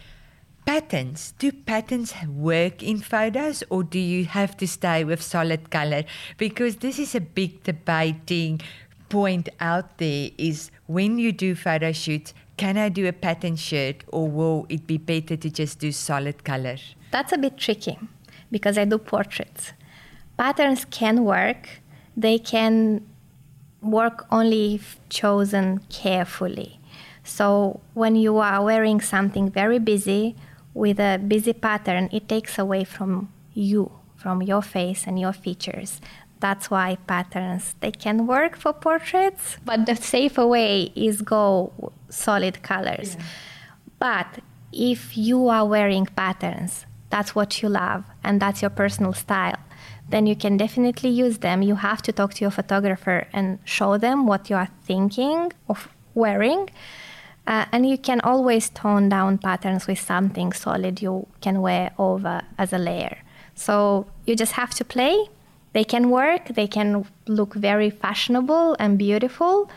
Patterns. 0.65 1.33
Do 1.39 1.51
patterns 1.51 2.13
work 2.25 2.81
in 2.81 2.99
photos 2.99 3.65
or 3.69 3.83
do 3.83 3.99
you 3.99 4.23
have 4.23 4.55
to 4.57 4.67
stay 4.67 5.03
with 5.03 5.21
solid 5.21 5.69
color? 5.71 6.05
Because 6.37 6.77
this 6.77 6.99
is 6.99 7.15
a 7.15 7.19
big 7.19 7.63
debating 7.63 8.61
point 9.13 9.47
out 9.59 9.99
there 9.99 10.31
is 10.39 10.71
when 10.87 11.19
you 11.19 11.31
do 11.31 11.53
photo 11.53 11.91
shoots, 11.91 12.33
can 12.57 12.77
I 12.77 12.89
do 12.89 13.07
a 13.07 13.13
pattern 13.13 13.55
shirt 13.55 13.97
or 14.07 14.27
will 14.27 14.65
it 14.69 14.87
be 14.87 14.97
better 14.97 15.37
to 15.37 15.49
just 15.51 15.77
do 15.77 15.91
solid 15.91 16.43
color? 16.43 16.77
That's 17.11 17.31
a 17.31 17.37
bit 17.37 17.55
tricky 17.55 17.99
because 18.49 18.75
I 18.75 18.85
do 18.85 18.97
portraits. 18.97 19.73
Patterns 20.35 20.85
can 20.89 21.23
work, 21.25 21.69
they 22.17 22.39
can 22.39 23.05
work 23.83 24.25
only 24.31 24.75
if 24.75 24.99
chosen 25.09 25.81
carefully. 25.89 26.79
So 27.23 27.81
when 27.93 28.15
you 28.15 28.39
are 28.39 28.63
wearing 28.63 28.99
something 28.99 29.51
very 29.51 29.77
busy 29.77 30.35
with 30.73 30.99
a 30.99 31.19
busy 31.19 31.53
pattern, 31.53 32.09
it 32.11 32.27
takes 32.27 32.57
away 32.57 32.83
from 32.83 33.31
you, 33.53 33.91
from 34.15 34.41
your 34.41 34.63
face 34.63 35.05
and 35.05 35.19
your 35.19 35.33
features 35.33 36.01
that's 36.45 36.65
why 36.73 36.87
patterns 37.13 37.63
they 37.83 37.93
can 38.05 38.17
work 38.35 38.53
for 38.61 38.73
portraits 38.87 39.45
but 39.69 39.79
the 39.89 39.95
safer 39.95 40.45
way 40.55 40.91
is 41.07 41.15
go 41.21 41.71
solid 42.09 42.55
colors. 42.71 43.09
Yeah. 43.15 43.25
but 44.05 44.29
if 44.95 45.01
you 45.27 45.37
are 45.55 45.65
wearing 45.75 46.05
patterns 46.21 46.85
that's 47.13 47.31
what 47.37 47.49
you 47.61 47.67
love 47.69 48.03
and 48.25 48.33
that's 48.43 48.59
your 48.63 48.73
personal 48.81 49.13
style 49.25 49.61
then 50.09 50.25
you 50.25 50.35
can 50.35 50.57
definitely 50.57 51.09
use 51.09 51.39
them. 51.39 51.61
You 51.61 51.75
have 51.75 52.01
to 52.03 52.11
talk 52.11 52.33
to 52.35 52.41
your 52.45 52.51
photographer 52.51 53.27
and 53.33 53.59
show 53.63 53.97
them 53.97 54.27
what 54.27 54.49
you 54.49 54.55
are 54.55 54.69
thinking 54.83 55.51
of 55.67 55.89
wearing. 56.13 56.69
Uh, 57.45 57.65
and 57.71 57.89
you 57.89 57.97
can 57.97 58.21
always 58.21 58.69
tone 58.69 59.09
down 59.09 59.37
patterns 59.37 59.87
with 59.87 59.99
something 59.99 60.53
solid 60.53 61.01
you 61.01 61.27
can 61.41 61.61
wear 61.61 61.91
over 61.97 62.41
as 62.57 62.71
a 62.73 62.77
layer. 62.77 63.17
So 63.55 64.07
you 64.25 64.35
just 64.35 64.53
have 64.53 64.71
to 64.75 64.85
play 64.85 65.15
they 65.73 65.83
can 65.83 66.09
work, 66.09 66.49
they 66.49 66.67
can 66.67 67.05
look 67.27 67.53
very 67.55 67.89
fashionable 67.89 68.75
and 68.79 68.97
beautiful. 68.97 69.69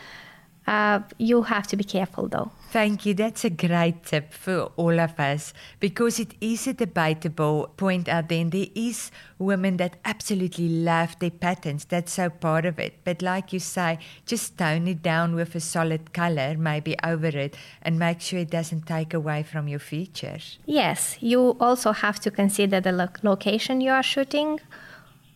Uh, 0.67 0.99
you 1.17 1.43
have 1.43 1.65
to 1.65 1.77
be 1.77 1.83
careful 1.83 2.27
though. 2.27 2.51
Thank 2.69 3.05
you. 3.05 3.13
That's 3.13 3.45
a 3.45 3.49
great 3.49 4.03
tip 4.03 4.33
for 4.33 4.71
all 4.75 4.99
of 4.99 5.17
us 5.17 5.53
because 5.79 6.19
it 6.19 6.33
is 6.41 6.67
a 6.67 6.73
debatable 6.73 7.73
point 7.77 8.09
out 8.09 8.27
there. 8.27 8.41
And 8.41 8.51
there 8.51 8.67
is 8.75 9.09
women 9.39 9.77
that 9.77 9.95
absolutely 10.03 10.67
love 10.67 11.17
their 11.19 11.31
patterns. 11.31 11.85
That's 11.85 12.11
so 12.11 12.29
part 12.29 12.65
of 12.65 12.77
it. 12.77 12.95
But 13.05 13.21
like 13.21 13.53
you 13.53 13.61
say, 13.61 13.99
just 14.25 14.57
tone 14.57 14.89
it 14.89 15.01
down 15.01 15.33
with 15.33 15.55
a 15.55 15.61
solid 15.61 16.11
color, 16.11 16.57
maybe 16.57 16.97
over 17.01 17.27
it, 17.27 17.55
and 17.81 17.97
make 17.97 18.19
sure 18.19 18.39
it 18.39 18.51
doesn't 18.51 18.85
take 18.85 19.13
away 19.13 19.43
from 19.43 19.69
your 19.69 19.79
features. 19.79 20.59
Yes, 20.65 21.15
you 21.21 21.55
also 21.61 21.93
have 21.93 22.19
to 22.19 22.29
consider 22.29 22.81
the 22.81 22.91
lo- 22.91 23.07
location 23.23 23.79
you 23.79 23.91
are 23.91 24.03
shooting 24.03 24.59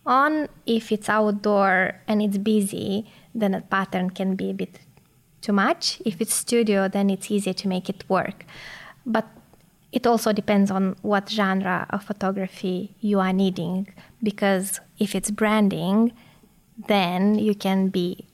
on. 0.06 0.48
If 0.66 0.92
it's 0.92 1.08
outdoor 1.08 2.00
and 2.06 2.22
it's 2.22 2.38
busy, 2.38 3.10
then 3.34 3.54
a 3.54 3.60
pattern 3.60 4.10
can 4.10 4.36
be 4.36 4.50
a 4.50 4.54
bit 4.54 4.80
too 5.40 5.52
much. 5.52 6.00
If 6.04 6.20
it's 6.20 6.34
studio, 6.34 6.88
then 6.88 7.10
it's 7.10 7.30
easier 7.30 7.54
to 7.54 7.68
make 7.68 7.88
it 7.88 8.04
work. 8.08 8.44
But 9.04 9.26
it 9.90 10.06
also 10.06 10.32
depends 10.32 10.70
on 10.70 10.96
what 11.02 11.28
genre 11.28 11.86
of 11.90 12.04
photography 12.04 12.94
you 13.00 13.20
are 13.20 13.32
needing, 13.32 13.92
because 14.22 14.80
if 14.98 15.14
it's 15.14 15.30
branding, 15.30 16.12
then 16.88 17.34
you 17.34 17.54
can 17.54 17.88
be 17.88 18.26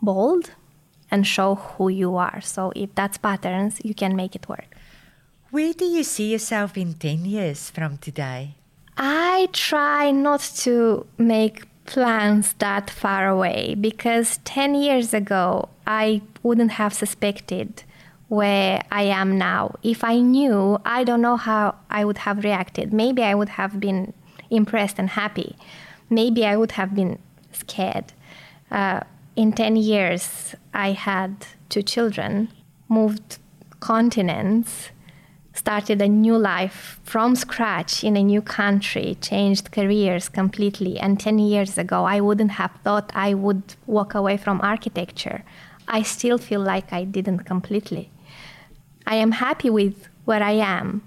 bold 0.00 0.52
and 1.10 1.26
show 1.26 1.56
who 1.56 1.88
you 1.88 2.16
are. 2.16 2.40
So 2.40 2.72
if 2.76 2.94
that's 2.94 3.18
patterns, 3.18 3.80
you 3.84 3.94
can 3.94 4.14
make 4.14 4.36
it 4.36 4.48
work. 4.48 4.76
Where 5.50 5.72
do 5.74 5.84
you 5.84 6.04
see 6.04 6.30
yourself 6.30 6.76
in 6.78 6.94
10 6.94 7.24
years 7.24 7.68
from 7.68 7.98
today? 7.98 8.54
I 8.96 9.48
try 9.52 10.10
not 10.10 10.40
to 10.58 11.06
make 11.18 11.64
plans 11.84 12.54
that 12.54 12.90
far 12.90 13.28
away 13.28 13.74
because 13.74 14.38
10 14.44 14.74
years 14.74 15.12
ago 15.12 15.68
I 15.86 16.22
wouldn't 16.42 16.72
have 16.72 16.94
suspected 16.94 17.82
where 18.28 18.82
I 18.90 19.02
am 19.02 19.36
now. 19.36 19.76
If 19.82 20.04
I 20.04 20.18
knew, 20.18 20.78
I 20.84 21.04
don't 21.04 21.20
know 21.20 21.36
how 21.36 21.74
I 21.90 22.04
would 22.04 22.18
have 22.18 22.44
reacted. 22.44 22.92
Maybe 22.92 23.22
I 23.22 23.34
would 23.34 23.50
have 23.50 23.78
been 23.78 24.14
impressed 24.48 24.98
and 24.98 25.10
happy. 25.10 25.56
Maybe 26.08 26.46
I 26.46 26.56
would 26.56 26.72
have 26.72 26.94
been 26.94 27.18
scared. 27.52 28.12
Uh, 28.70 29.00
in 29.36 29.52
10 29.52 29.76
years, 29.76 30.54
I 30.72 30.92
had 30.92 31.46
two 31.68 31.82
children, 31.82 32.48
moved 32.88 33.38
continents, 33.80 34.90
started 35.54 36.00
a 36.00 36.08
new 36.08 36.36
life 36.36 37.00
from 37.04 37.36
scratch 37.36 38.02
in 38.02 38.16
a 38.16 38.22
new 38.22 38.42
country, 38.42 39.16
changed 39.20 39.70
careers 39.70 40.28
completely. 40.28 40.98
And 40.98 41.20
10 41.20 41.38
years 41.38 41.78
ago, 41.78 42.04
I 42.04 42.20
wouldn't 42.20 42.52
have 42.52 42.72
thought 42.82 43.12
I 43.14 43.34
would 43.34 43.62
walk 43.86 44.14
away 44.14 44.36
from 44.36 44.60
architecture. 44.60 45.44
I 45.86 46.02
still 46.02 46.38
feel 46.38 46.60
like 46.60 46.92
I 46.92 47.04
didn't 47.04 47.40
completely. 47.40 48.10
I 49.06 49.16
am 49.16 49.32
happy 49.32 49.68
with 49.68 50.08
where 50.24 50.42
I 50.42 50.52
am, 50.52 51.02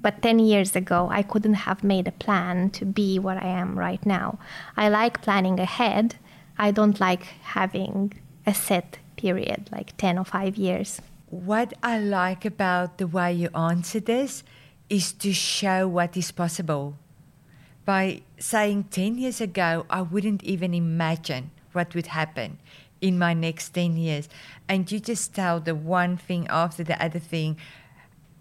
but 0.00 0.22
10 0.22 0.38
years 0.38 0.74
ago, 0.74 1.08
I 1.10 1.22
couldn't 1.22 1.54
have 1.54 1.84
made 1.84 2.08
a 2.08 2.12
plan 2.12 2.70
to 2.70 2.84
be 2.84 3.18
where 3.18 3.38
I 3.38 3.48
am 3.48 3.78
right 3.78 4.04
now. 4.06 4.38
I 4.76 4.88
like 4.88 5.22
planning 5.22 5.60
ahead. 5.60 6.16
I 6.56 6.70
don't 6.70 7.00
like 7.00 7.24
having 7.42 8.14
a 8.46 8.54
set 8.54 8.98
period, 9.16 9.68
like 9.70 9.96
10 9.96 10.18
or 10.18 10.24
5 10.24 10.56
years 10.56 11.00
what 11.32 11.72
I 11.82 11.98
like 11.98 12.44
about 12.44 12.98
the 12.98 13.06
way 13.06 13.32
you 13.32 13.48
answer 13.54 14.00
this 14.00 14.44
is 14.90 15.14
to 15.14 15.32
show 15.32 15.88
what 15.88 16.14
is 16.14 16.30
possible. 16.30 16.98
By 17.86 18.20
saying 18.38 18.84
10 18.90 19.16
years 19.16 19.40
ago, 19.40 19.86
I 19.88 20.02
wouldn't 20.02 20.44
even 20.44 20.74
imagine 20.74 21.50
what 21.72 21.94
would 21.94 22.08
happen 22.08 22.58
in 23.00 23.18
my 23.18 23.32
next 23.32 23.70
10 23.70 23.96
years. 23.96 24.28
And 24.68 24.92
you 24.92 25.00
just 25.00 25.34
tell 25.34 25.58
the 25.58 25.74
one 25.74 26.18
thing 26.18 26.46
after 26.50 26.84
the 26.84 27.02
other 27.02 27.18
thing. 27.18 27.56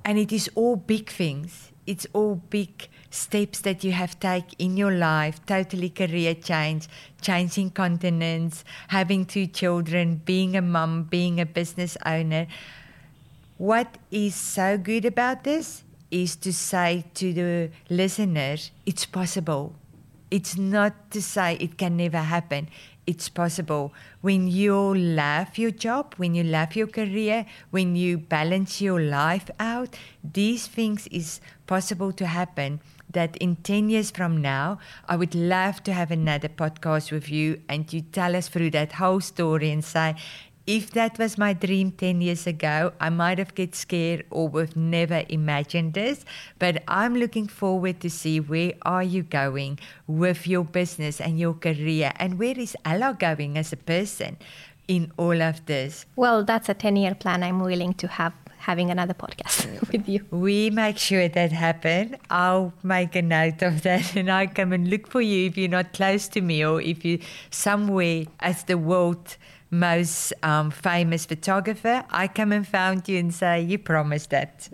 And 0.04 0.20
it 0.20 0.34
is 0.34 0.50
all 0.54 0.76
big 0.76 1.10
things. 1.10 1.72
It's 1.88 2.08
all 2.12 2.36
big 2.36 2.90
steps 3.10 3.62
that 3.62 3.86
you 3.86 3.94
have 3.94 4.20
taken 4.20 4.56
in 4.60 4.76
your 4.76 4.92
life 4.92 5.40
totally 5.46 5.90
career 5.90 6.36
change, 6.36 6.90
changing 7.22 7.72
continents, 7.72 8.66
having 8.90 9.26
two 9.26 9.48
children, 9.48 10.22
being 10.26 10.58
a 10.58 10.62
mum, 10.62 11.04
being 11.04 11.40
a 11.40 11.46
business 11.46 11.96
owner. 12.06 12.48
What 13.62 14.00
is 14.10 14.34
so 14.34 14.76
good 14.76 15.06
about 15.06 15.44
this 15.44 15.84
is 16.10 16.36
to 16.38 16.52
say 16.52 17.06
to 17.14 17.32
the 17.32 17.70
listener, 17.92 18.56
it's 18.88 19.06
possible. 19.06 19.76
It's 20.32 20.58
not 20.58 21.12
to 21.12 21.22
say 21.22 21.58
it 21.60 21.78
can 21.78 21.96
never 21.96 22.18
happen. 22.18 22.70
It's 23.06 23.30
possible. 23.30 23.94
When 24.22 24.48
you 24.48 24.96
love 24.96 25.60
your 25.60 25.70
job, 25.70 26.16
when 26.18 26.34
you 26.34 26.44
love 26.44 26.76
your 26.76 26.88
career, 26.88 27.46
when 27.70 27.96
you 27.96 28.18
balance 28.18 28.82
your 28.82 29.00
life 29.00 29.52
out, 29.60 29.96
these 30.24 30.66
things 30.66 31.06
is 31.12 31.40
possible 31.68 32.12
to 32.14 32.26
happen 32.26 32.82
that 33.12 33.36
in 33.38 33.58
10 33.58 33.90
years 33.90 34.10
from 34.10 34.42
now, 34.42 34.80
I 35.08 35.18
would 35.18 35.36
love 35.36 35.84
to 35.84 35.94
have 35.94 36.10
another 36.10 36.50
podcast 36.50 37.12
with 37.12 37.30
you 37.30 37.62
and 37.70 37.92
you 37.94 38.02
tell 38.02 38.36
us 38.36 38.48
through 38.48 38.72
that 38.72 38.94
whole 38.94 39.20
story 39.20 39.70
and 39.70 39.84
say, 39.84 40.16
if 40.72 40.92
that 40.92 41.20
was 41.20 41.38
my 41.38 41.52
dream 41.52 41.92
10 41.92 42.22
years 42.22 42.48
ago, 42.48 42.94
I 43.02 43.10
might 43.10 43.40
have 43.40 43.54
get 43.56 43.76
scared 43.76 44.26
or 44.30 44.48
would 44.48 44.78
never 44.78 45.26
imagined 45.28 45.96
this. 45.96 46.24
But 46.60 46.82
I'm 46.88 47.14
looking 47.14 47.48
forward 47.48 48.00
to 48.00 48.10
see 48.10 48.40
where 48.40 48.72
are 48.84 49.04
you 49.04 49.24
going 49.24 49.80
with 50.08 50.48
your 50.48 50.64
business 50.64 51.20
and 51.20 51.38
your 51.38 51.56
career 51.56 52.14
and 52.16 52.40
where 52.40 52.58
is 52.58 52.78
Ella 52.86 53.18
going 53.20 53.58
as 53.58 53.74
a 53.74 53.76
person 53.76 54.38
in 54.88 55.12
all 55.18 55.42
of 55.42 55.66
this? 55.66 56.06
Well, 56.16 56.46
that's 56.46 56.70
a 56.70 56.74
10 56.74 56.96
year 56.96 57.16
plan 57.16 57.44
I'm 57.44 57.60
willing 57.60 57.94
to 57.96 58.08
have 58.08 58.34
having 58.62 58.92
another 58.92 59.14
podcast 59.14 59.66
with 59.92 60.08
you. 60.08 60.26
We 60.32 60.70
make 60.70 60.98
sure 60.98 61.28
that 61.28 61.52
happen. 61.52 62.18
I'll 62.30 62.74
make 62.84 63.16
a 63.16 63.22
note 63.22 63.62
of 63.62 63.82
that 63.82 64.16
and 64.20 64.32
I 64.32 64.48
come 64.48 64.72
and 64.72 64.90
look 64.90 65.08
for 65.08 65.22
you 65.22 65.48
if 65.48 65.58
you're 65.58 65.70
not 65.70 65.94
close 65.94 66.28
to 66.30 66.42
me 66.42 66.64
or 66.64 66.82
if 66.82 67.04
you're 67.04 67.20
somewhere 67.50 68.26
as 68.40 68.64
the 68.66 68.78
world 68.78 69.38
most 69.72 70.34
um, 70.44 70.70
famous 70.70 71.26
photographer, 71.26 72.04
I 72.10 72.28
come 72.28 72.52
and 72.52 72.68
found 72.68 73.08
you 73.08 73.18
and 73.18 73.34
say, 73.34 73.62
You 73.62 73.78
promised 73.78 74.30
that. 74.32 74.68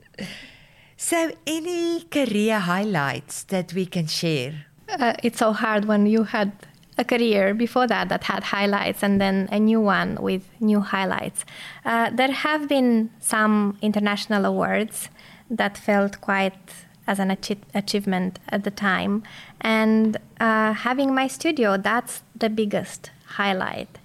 So, 0.97 1.31
any 1.45 2.01
career 2.05 2.59
highlights 2.59 3.43
that 3.43 3.73
we 3.73 3.85
can 3.85 4.07
share? 4.07 4.65
Uh, 4.89 5.13
it's 5.21 5.37
so 5.37 5.53
hard 5.53 5.85
when 5.85 6.07
you 6.07 6.23
had 6.23 6.51
a 6.97 7.03
career 7.03 7.53
before 7.53 7.87
that 7.87 8.09
that 8.09 8.23
had 8.23 8.43
highlights 8.45 9.03
and 9.03 9.21
then 9.21 9.47
a 9.51 9.59
new 9.59 9.79
one 9.79 10.15
with 10.21 10.43
new 10.59 10.79
highlights. 10.79 11.45
Uh, 11.85 12.09
there 12.09 12.31
have 12.31 12.67
been 12.67 13.09
some 13.19 13.77
international 13.81 14.45
awards 14.45 15.09
that 15.49 15.77
felt 15.77 16.19
quite 16.21 16.57
as 17.05 17.19
an 17.19 17.31
achi- 17.31 17.61
achievement 17.73 18.39
at 18.49 18.63
the 18.63 18.71
time. 18.71 19.23
And 19.61 20.17
uh, 20.39 20.73
having 20.73 21.13
my 21.13 21.27
studio, 21.27 21.77
that's 21.77 22.21
the 22.35 22.49
biggest 22.49 23.11
highlight 23.25 23.99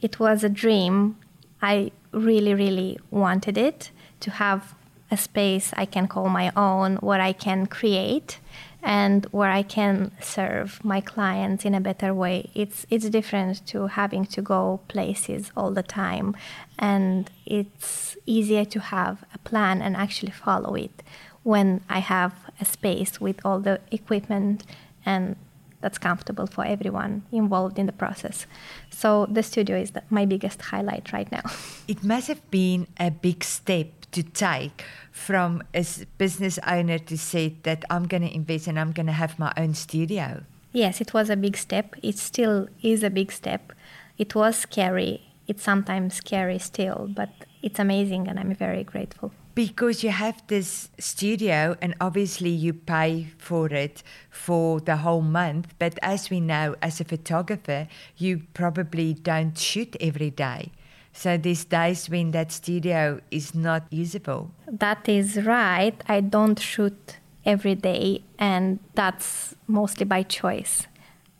it 0.00 0.20
was 0.20 0.44
a 0.44 0.48
dream. 0.48 1.16
I 1.60 1.92
really, 2.12 2.54
really 2.54 2.98
wanted 3.10 3.58
it 3.58 3.90
to 4.20 4.30
have 4.32 4.74
a 5.10 5.16
space 5.16 5.72
I 5.76 5.86
can 5.86 6.06
call 6.06 6.28
my 6.28 6.52
own 6.56 6.96
where 6.96 7.20
I 7.20 7.32
can 7.32 7.66
create 7.66 8.38
and 8.82 9.26
where 9.26 9.50
I 9.50 9.62
can 9.62 10.12
serve 10.20 10.82
my 10.84 11.00
clients 11.00 11.64
in 11.64 11.74
a 11.74 11.80
better 11.80 12.14
way. 12.14 12.50
It's 12.54 12.86
it's 12.90 13.08
different 13.10 13.66
to 13.68 13.88
having 13.88 14.24
to 14.26 14.42
go 14.42 14.80
places 14.88 15.50
all 15.56 15.72
the 15.72 15.82
time 15.82 16.36
and 16.78 17.30
it's 17.44 18.16
easier 18.26 18.64
to 18.66 18.80
have 18.80 19.24
a 19.34 19.38
plan 19.38 19.82
and 19.82 19.96
actually 19.96 20.32
follow 20.32 20.74
it 20.74 21.02
when 21.42 21.80
I 21.88 22.00
have 22.00 22.34
a 22.60 22.64
space 22.64 23.20
with 23.20 23.40
all 23.44 23.60
the 23.60 23.80
equipment 23.90 24.64
and 25.04 25.36
that's 25.80 25.98
comfortable 25.98 26.46
for 26.46 26.64
everyone 26.64 27.22
involved 27.30 27.78
in 27.78 27.86
the 27.86 27.92
process. 27.92 28.46
So 28.90 29.26
the 29.26 29.42
studio 29.42 29.76
is 29.76 29.92
the, 29.92 30.02
my 30.10 30.24
biggest 30.26 30.60
highlight 30.60 31.12
right 31.12 31.30
now. 31.30 31.42
It 31.86 32.02
must 32.02 32.28
have 32.28 32.50
been 32.50 32.88
a 32.98 33.10
big 33.10 33.44
step 33.44 33.97
to 34.12 34.22
take 34.22 34.84
from 35.12 35.62
a 35.74 35.84
business 36.16 36.58
owner 36.66 36.98
to 36.98 37.18
say 37.18 37.56
that 37.62 37.84
I'm 37.90 38.06
going 38.06 38.22
to 38.22 38.34
invest 38.34 38.66
and 38.66 38.78
I'm 38.78 38.92
going 38.92 39.06
to 39.06 39.12
have 39.12 39.38
my 39.38 39.52
own 39.56 39.74
studio. 39.74 40.44
Yes, 40.72 41.00
it 41.00 41.12
was 41.14 41.30
a 41.30 41.36
big 41.36 41.56
step. 41.56 41.96
It 42.02 42.18
still 42.18 42.68
is 42.82 43.02
a 43.02 43.10
big 43.10 43.32
step. 43.32 43.72
It 44.16 44.34
was 44.34 44.56
scary. 44.56 45.22
It's 45.46 45.62
sometimes 45.62 46.14
scary 46.14 46.58
still, 46.58 47.08
but 47.14 47.30
it's 47.62 47.78
amazing 47.78 48.28
and 48.28 48.38
I'm 48.38 48.54
very 48.54 48.84
grateful 48.84 49.32
because 49.58 50.04
you 50.04 50.10
have 50.10 50.40
this 50.46 50.88
studio 51.00 51.76
and 51.82 51.92
obviously 52.00 52.48
you 52.48 52.72
pay 52.72 53.26
for 53.38 53.66
it 53.66 54.04
for 54.30 54.78
the 54.78 54.98
whole 54.98 55.20
month. 55.20 55.74
But 55.80 55.98
as 56.00 56.30
we 56.30 56.38
know, 56.38 56.76
as 56.80 57.00
a 57.00 57.04
photographer, 57.04 57.88
you 58.16 58.42
probably 58.54 59.14
don't 59.14 59.58
shoot 59.58 59.96
every 60.00 60.30
day. 60.30 60.70
So 61.18 61.36
these 61.36 61.64
days 61.64 62.08
when 62.08 62.30
that 62.30 62.52
studio 62.52 63.20
is 63.32 63.52
not 63.52 63.82
usable. 63.90 64.52
That 64.68 65.08
is 65.08 65.44
right. 65.44 66.00
I 66.06 66.20
don't 66.20 66.60
shoot 66.60 67.16
every 67.44 67.74
day, 67.74 68.22
and 68.38 68.78
that's 68.94 69.56
mostly 69.66 70.04
by 70.04 70.22
choice. 70.22 70.86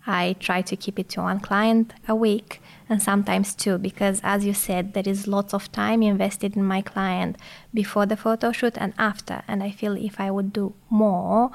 I 0.05 0.35
try 0.41 0.63
to 0.63 0.75
keep 0.75 0.99
it 0.99 1.09
to 1.11 1.23
one 1.23 1.39
client 1.39 1.95
a 2.09 2.17
week 2.17 2.61
and 2.89 3.01
sometimes 3.01 3.55
two 3.55 3.79
because 3.79 4.21
as 4.25 4.45
you 4.45 4.53
said 4.53 4.95
there 4.95 5.07
is 5.07 5.29
lots 5.29 5.55
of 5.55 5.71
time 5.71 6.03
invested 6.03 6.57
in 6.57 6.65
my 6.65 6.81
client 6.81 7.37
before 7.73 8.07
the 8.07 8.17
photo 8.17 8.51
shoot 8.51 8.77
and 8.79 8.95
after 8.99 9.43
and 9.47 9.63
I 9.63 9.71
feel 9.71 9.97
if 9.97 10.19
I 10.19 10.31
would 10.31 10.53
do 10.55 10.73
more 10.89 11.51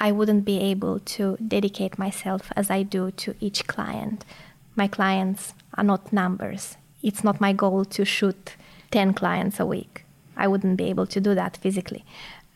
I 0.00 0.12
wouldn't 0.12 0.46
be 0.46 0.58
able 0.60 0.98
to 1.00 1.36
dedicate 1.36 1.98
myself 1.98 2.50
as 2.56 2.70
I 2.70 2.82
do 2.84 3.10
to 3.10 3.34
each 3.38 3.66
client. 3.66 4.24
My 4.74 4.88
clients 4.88 5.52
are 5.74 5.84
not 5.84 6.10
numbers. 6.10 6.78
It's 7.04 7.22
not 7.22 7.40
my 7.40 7.52
goal 7.52 7.84
to 7.84 8.04
shoot 8.04 8.56
10 8.90 9.12
clients 9.14 9.60
a 9.60 9.66
week. 9.66 10.04
I 10.36 10.48
wouldn't 10.48 10.78
be 10.78 10.84
able 10.84 11.06
to 11.06 11.20
do 11.20 11.34
that 11.34 11.56
physically. 11.58 12.04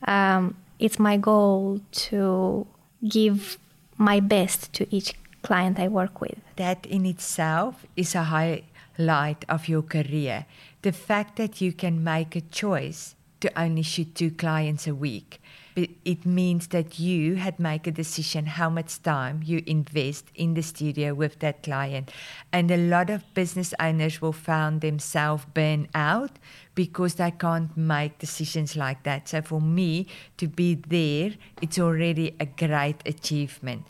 Um, 0.07 0.55
it's 0.79 0.97
my 0.97 1.17
goal 1.17 1.81
to 2.09 2.65
give 3.07 3.57
my 3.97 4.19
best 4.19 4.73
to 4.73 4.87
each 4.93 5.13
client 5.43 5.79
I 5.79 5.87
work 5.87 6.19
with. 6.19 6.37
That 6.55 6.85
in 6.87 7.05
itself 7.05 7.85
is 7.95 8.15
a 8.15 8.23
highlight 8.23 9.45
of 9.47 9.67
your 9.67 9.83
career. 9.83 10.45
The 10.81 10.91
fact 10.91 11.35
that 11.37 11.61
you 11.61 11.71
can 11.71 12.03
make 12.03 12.35
a 12.35 12.41
choice 12.41 13.15
to 13.41 13.47
only 13.59 13.83
shoot 13.83 14.15
two 14.15 14.31
clients 14.31 14.87
a 14.87 14.95
week. 14.95 15.39
It 15.75 16.25
means 16.25 16.67
that 16.67 16.99
you 16.99 17.35
had 17.35 17.59
made 17.59 17.87
a 17.87 17.91
decision 17.91 18.45
how 18.45 18.69
much 18.69 19.01
time 19.01 19.41
you 19.45 19.63
invest 19.65 20.25
in 20.35 20.53
the 20.53 20.61
studio 20.61 21.13
with 21.13 21.39
that 21.39 21.63
client. 21.63 22.11
And 22.51 22.69
a 22.71 22.77
lot 22.77 23.09
of 23.09 23.23
business 23.33 23.73
owners 23.79 24.21
will 24.21 24.33
find 24.33 24.81
themselves 24.81 25.45
burn 25.53 25.87
out 25.93 26.31
because 26.75 27.15
they 27.15 27.31
can't 27.31 27.75
make 27.77 28.19
decisions 28.19 28.75
like 28.75 29.03
that. 29.03 29.29
So 29.29 29.41
for 29.41 29.61
me 29.61 30.07
to 30.37 30.47
be 30.47 30.75
there, 30.75 31.31
it's 31.61 31.79
already 31.79 32.35
a 32.39 32.45
great 32.45 32.97
achievement. 33.05 33.85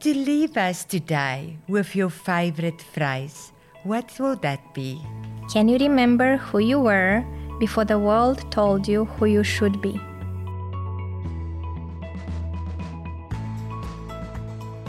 To 0.00 0.12
leave 0.12 0.56
us 0.56 0.84
today 0.84 1.58
with 1.68 1.94
your 1.94 2.10
favorite 2.10 2.82
phrase, 2.82 3.52
what 3.84 4.18
will 4.18 4.36
that 4.36 4.74
be? 4.74 5.00
Can 5.52 5.68
you 5.68 5.78
remember 5.78 6.36
who 6.36 6.58
you 6.58 6.80
were 6.80 7.24
before 7.58 7.84
the 7.84 7.98
world 7.98 8.50
told 8.50 8.88
you 8.88 9.04
who 9.04 9.26
you 9.26 9.44
should 9.44 9.80
be? 9.80 10.00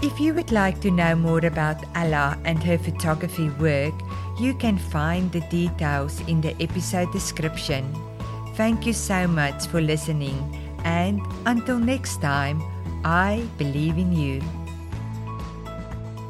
If 0.03 0.19
you 0.19 0.33
would 0.33 0.51
like 0.51 0.81
to 0.81 0.91
know 0.91 1.15
more 1.15 1.45
about 1.45 1.81
Ella 1.95 2.37
and 2.43 2.61
her 2.61 2.77
photography 2.77 3.47
work, 3.51 3.93
you 4.37 4.53
can 4.53 4.77
find 4.77 5.31
the 5.31 5.39
details 5.47 6.19
in 6.27 6.41
the 6.41 6.53
episode 6.61 7.09
description. 7.13 7.95
Thank 8.55 8.85
you 8.85 8.91
so 8.91 9.27
much 9.27 9.65
for 9.67 9.79
listening, 9.79 10.37
and 10.83 11.21
until 11.45 11.79
next 11.79 12.21
time, 12.21 12.61
I 13.05 13.47
believe 13.57 13.97
in 13.97 14.11
you. 14.11 14.41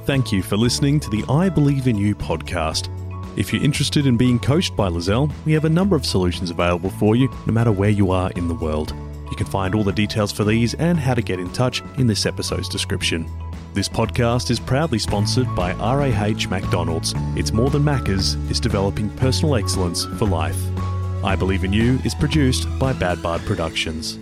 Thank 0.05 0.31
you 0.31 0.43
for 0.43 0.55
listening 0.55 0.99
to 0.99 1.09
the 1.09 1.25
I 1.27 1.49
Believe 1.49 1.87
in 1.87 1.97
You 1.97 2.13
podcast. 2.13 2.89
If 3.39 3.51
you're 3.51 3.63
interested 3.63 4.05
in 4.05 4.17
being 4.17 4.37
coached 4.37 4.75
by 4.75 4.89
Lizelle, 4.89 5.33
we 5.45 5.53
have 5.53 5.65
a 5.65 5.69
number 5.69 5.95
of 5.95 6.05
solutions 6.05 6.51
available 6.51 6.91
for 6.91 7.15
you, 7.15 7.27
no 7.47 7.53
matter 7.53 7.71
where 7.71 7.89
you 7.89 8.11
are 8.11 8.29
in 8.33 8.47
the 8.47 8.53
world. 8.53 8.93
You 9.31 9.35
can 9.35 9.47
find 9.47 9.73
all 9.73 9.83
the 9.83 9.91
details 9.91 10.31
for 10.31 10.43
these 10.43 10.75
and 10.75 10.99
how 10.99 11.15
to 11.15 11.23
get 11.23 11.39
in 11.39 11.51
touch 11.53 11.81
in 11.97 12.05
this 12.05 12.27
episode's 12.27 12.69
description. 12.69 13.27
This 13.73 13.89
podcast 13.89 14.51
is 14.51 14.59
proudly 14.59 14.99
sponsored 14.99 15.47
by 15.55 15.73
RAH 15.73 16.47
McDonald's. 16.47 17.15
It's 17.35 17.51
more 17.51 17.71
than 17.71 17.81
Macca's, 17.81 18.35
it's 18.47 18.59
developing 18.59 19.09
personal 19.17 19.55
excellence 19.55 20.05
for 20.05 20.27
life. 20.27 20.61
I 21.23 21.35
Believe 21.35 21.63
in 21.63 21.73
You 21.73 21.97
is 22.05 22.13
produced 22.13 22.67
by 22.77 22.93
Bad 22.93 23.23
Bard 23.23 23.41
Productions. 23.41 24.19